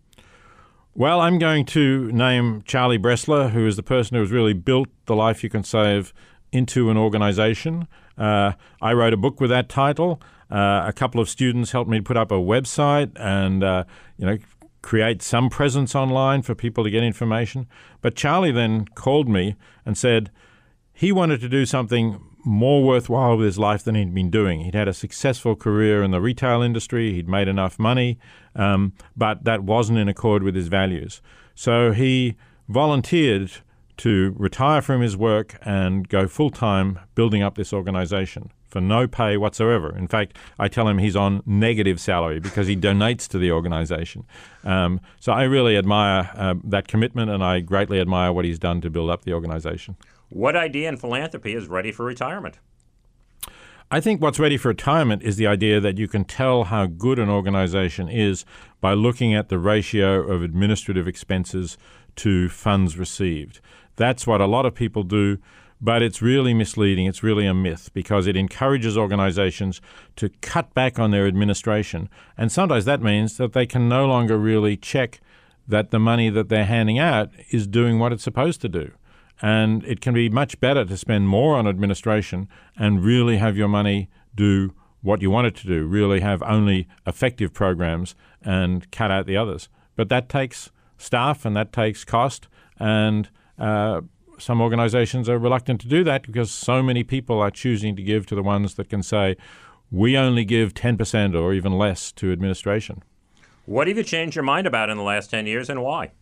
[0.95, 4.89] Well, I'm going to name Charlie Bressler, who is the person who has really built
[5.07, 6.12] the life you can save
[6.53, 7.89] into an organization.
[8.17, 10.21] Uh, I wrote a book with that title.
[10.51, 13.85] Uh, a couple of students helped me put up a website and uh,
[14.17, 14.39] you know
[14.81, 17.67] create some presence online for people to get information.
[18.01, 20.31] But Charlie then called me and said
[20.93, 24.61] he wanted to do something more worthwhile with his life than he'd been doing.
[24.61, 28.19] He'd had a successful career in the retail industry, he'd made enough money,
[28.55, 31.21] um, but that wasn't in accord with his values.
[31.55, 32.37] So he
[32.69, 33.51] volunteered
[33.99, 39.09] to retire from his work and go full time building up this organization for no
[39.09, 39.97] pay whatsoever.
[39.97, 44.25] In fact, I tell him he's on negative salary because he donates to the organization.
[44.63, 48.81] Um, so I really admire uh, that commitment and I greatly admire what he's done
[48.83, 49.97] to build up the organization.
[50.29, 52.59] What idea in philanthropy is ready for retirement?
[53.91, 57.19] I think what's ready for retirement is the idea that you can tell how good
[57.19, 58.45] an organization is
[58.83, 61.79] by looking at the ratio of administrative expenses
[62.17, 63.61] to funds received.
[63.99, 65.39] That's what a lot of people do,
[65.81, 67.07] but it's really misleading.
[67.07, 69.81] It's really a myth because it encourages organizations
[70.17, 72.09] to cut back on their administration.
[72.37, 75.21] And sometimes that means that they can no longer really check
[75.67, 78.93] that the money that they're handing out is doing what it's supposed to do.
[79.43, 83.69] And it can be much better to spend more on administration and really have your
[83.69, 89.11] money do what you want it to do, really have only effective programs and cut
[89.11, 89.69] out the others.
[89.97, 92.49] But that takes staff and that takes cost.
[92.79, 93.29] And
[93.59, 94.01] uh,
[94.39, 98.27] some organizations are reluctant to do that because so many people are choosing to give
[98.27, 99.37] to the ones that can say,
[99.91, 103.03] we only give 10% or even less to administration.
[103.67, 106.13] What have you changed your mind about in the last 10 years and why?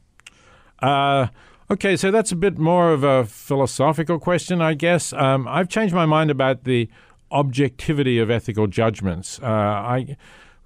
[0.81, 1.29] Uh,
[1.69, 5.13] Okay, so that's a bit more of a philosophical question, I guess.
[5.13, 6.89] Um, I've changed my mind about the
[7.33, 9.41] objectivity of ethical judgments.
[9.43, 10.17] Uh, I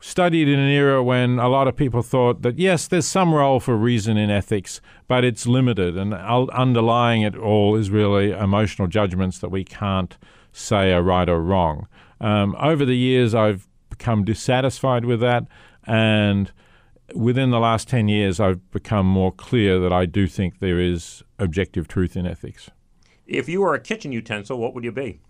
[0.00, 3.60] studied in an era when a lot of people thought that yes, there's some role
[3.60, 9.38] for reason in ethics, but it's limited, and underlying it all is really emotional judgments
[9.38, 10.16] that we can't
[10.52, 11.86] say are right or wrong.
[12.20, 15.46] Um, over the years, I've become dissatisfied with that,
[15.84, 16.50] and
[17.14, 21.22] within the last 10 years, I've become more clear that I do think there is
[21.38, 22.70] objective truth in ethics.
[23.26, 25.20] If you were a kitchen utensil, what would you be?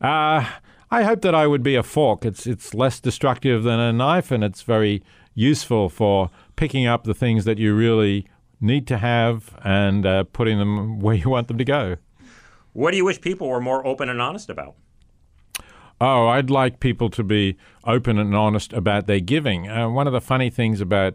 [0.00, 0.48] Uh,
[0.92, 2.26] I hope that I would be a fork.
[2.26, 5.02] It's, it's less destructive than a knife, and it's very
[5.34, 8.28] useful for picking up the things that you really
[8.60, 11.96] need to have and uh, putting them where you want them to go.
[12.74, 14.74] What do you wish people were more open and honest about?
[15.98, 19.70] Oh, I'd like people to be open and honest about their giving.
[19.70, 21.14] Uh, one of the funny things about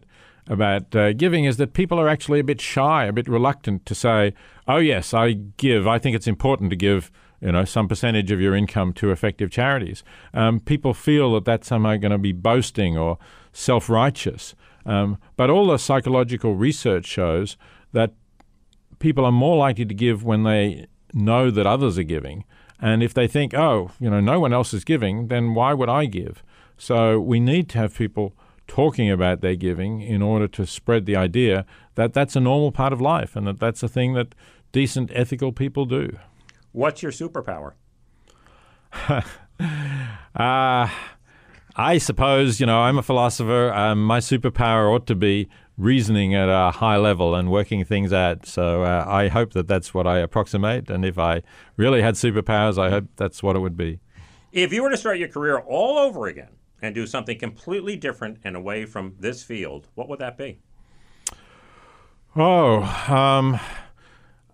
[0.49, 3.93] about uh, giving is that people are actually a bit shy, a bit reluctant to
[3.93, 4.33] say,
[4.67, 5.85] "Oh yes, I give.
[5.85, 9.51] I think it's important to give." You know, some percentage of your income to effective
[9.51, 10.03] charities.
[10.33, 13.19] Um, people feel that that's somehow going to be boasting or
[13.53, 14.55] self-righteous.
[14.85, 17.57] Um, but all the psychological research shows
[17.93, 18.13] that
[18.99, 22.43] people are more likely to give when they know that others are giving
[22.79, 25.89] and if they think, oh, you know, no one else is giving, then why would
[25.89, 26.43] I give?
[26.77, 28.33] So we need to have people
[28.67, 31.65] talking about their giving in order to spread the idea
[31.95, 34.35] that that's a normal part of life and that that's a thing that
[34.71, 36.17] decent, ethical people do.
[36.71, 37.73] What's your superpower?
[39.59, 40.89] uh,
[41.79, 43.71] I suppose, you know, I'm a philosopher.
[43.73, 45.47] Um, my superpower ought to be
[45.77, 48.45] reasoning at a high level and working things out.
[48.45, 50.89] So uh, I hope that that's what I approximate.
[50.89, 51.43] And if I
[51.75, 53.99] really had superpowers, I hope that's what it would be.
[54.51, 56.49] If you were to start your career all over again
[56.81, 60.59] and do something completely different and away from this field, what would that be?
[62.35, 63.59] Oh, um,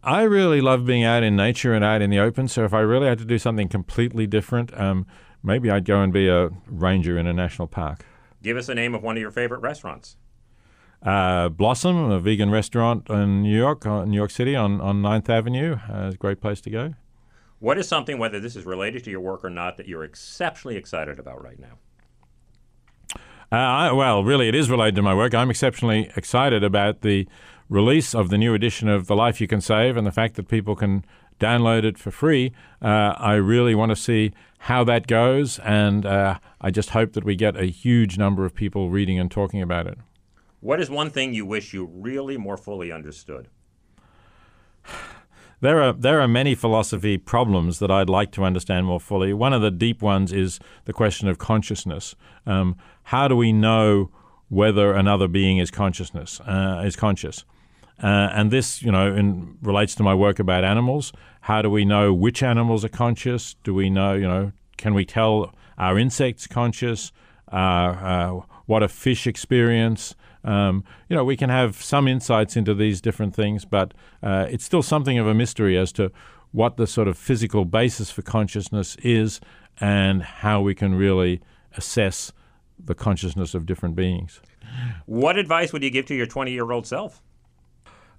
[0.04, 2.47] I really love being out in nature and out in the open.
[2.49, 5.06] So if I really had to do something completely different, um,
[5.41, 8.06] maybe I'd go and be a ranger in a national park.
[8.41, 10.18] Give us the name of one of your favorite restaurants.
[11.01, 15.30] Uh, Blossom, a vegan restaurant in New York, uh, New York City, on on 9th
[15.30, 15.78] Avenue.
[15.89, 16.93] Uh, it's a great place to go.
[17.60, 20.76] What is something, whether this is related to your work or not, that you're exceptionally
[20.76, 21.78] excited about right now?
[23.51, 25.36] Uh, I, well, really, it is related to my work.
[25.36, 27.28] I'm exceptionally excited about the
[27.70, 30.47] release of the new edition of The Life You Can Save and the fact that
[30.47, 31.05] people can
[31.39, 32.53] download it for free.
[32.82, 37.24] Uh, I really want to see how that goes, and uh, I just hope that
[37.24, 39.97] we get a huge number of people reading and talking about it.
[40.61, 43.49] What is one thing you wish you really more fully understood?
[45.59, 49.32] There are there are many philosophy problems that I'd like to understand more fully.
[49.32, 52.16] One of the deep ones is the question of consciousness.
[52.45, 54.11] Um, how do we know
[54.54, 57.45] whether another being is consciousness uh, is conscious?
[58.01, 61.14] Uh, and this, you know, in, relates to my work about animals.
[61.41, 63.56] How do we know which animals are conscious?
[63.64, 67.12] Do we know, you know, can we tell are insects conscious?
[67.51, 70.16] Uh, uh what a fish experience?
[70.43, 74.64] Um, you know, we can have some insights into these different things, but uh, it's
[74.64, 76.12] still something of a mystery as to
[76.51, 79.41] what the sort of physical basis for consciousness is
[79.80, 81.41] and how we can really
[81.76, 82.32] assess
[82.78, 84.42] the consciousness of different beings.
[85.06, 87.22] What advice would you give to your 20 year old self?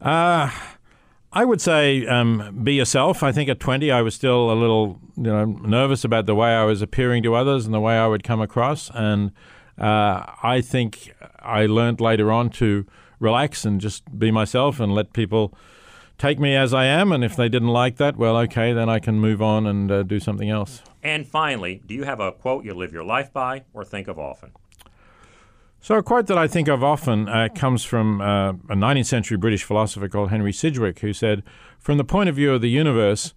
[0.01, 0.51] Uh,
[1.33, 3.23] I would say um, be yourself.
[3.23, 6.55] I think at 20, I was still a little you know, nervous about the way
[6.55, 8.91] I was appearing to others and the way I would come across.
[8.95, 9.33] And
[9.79, 12.87] uh, I think I learned later on to
[13.19, 15.57] relax and just be myself and let people
[16.19, 17.13] take me as I am.
[17.13, 20.03] And if they didn't like that, well, okay, then I can move on and uh,
[20.03, 20.83] do something else.
[21.03, 24.19] And finally, do you have a quote you live your life by or think of
[24.19, 24.53] often?
[25.81, 29.37] So, a quote that I think of often uh, comes from uh, a 19th century
[29.37, 31.43] British philosopher called Henry Sidgwick, who said,
[31.79, 33.35] From the point of view of the universe,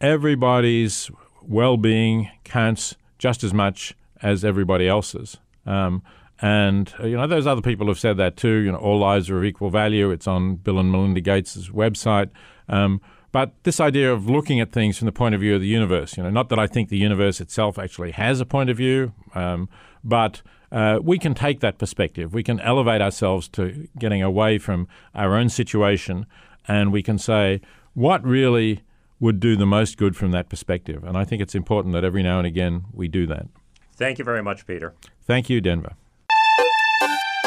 [0.00, 1.10] everybody's
[1.42, 5.38] well being counts just as much as everybody else's.
[5.66, 6.02] Um,
[6.40, 8.58] and uh, you know, those other people have said that too.
[8.58, 10.10] You know, all lives are of equal value.
[10.10, 12.30] It's on Bill and Melinda Gates' website.
[12.68, 15.66] Um, but this idea of looking at things from the point of view of the
[15.66, 18.76] universe, you know, not that I think the universe itself actually has a point of
[18.76, 19.68] view, um,
[20.02, 20.40] but
[20.72, 22.32] uh, we can take that perspective.
[22.32, 26.26] We can elevate ourselves to getting away from our own situation,
[26.66, 27.60] and we can say
[27.94, 28.82] what really
[29.20, 31.04] would do the most good from that perspective.
[31.04, 33.46] And I think it's important that every now and again we do that.
[33.96, 34.94] Thank you very much, Peter.
[35.26, 35.94] Thank you, Denver.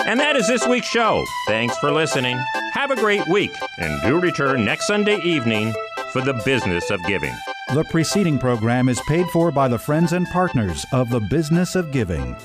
[0.05, 1.23] And that is this week's show.
[1.47, 2.39] Thanks for listening.
[2.73, 5.73] Have a great week, and do return next Sunday evening
[6.11, 7.33] for the business of giving.
[7.73, 11.91] The preceding program is paid for by the friends and partners of the business of
[11.91, 12.35] giving.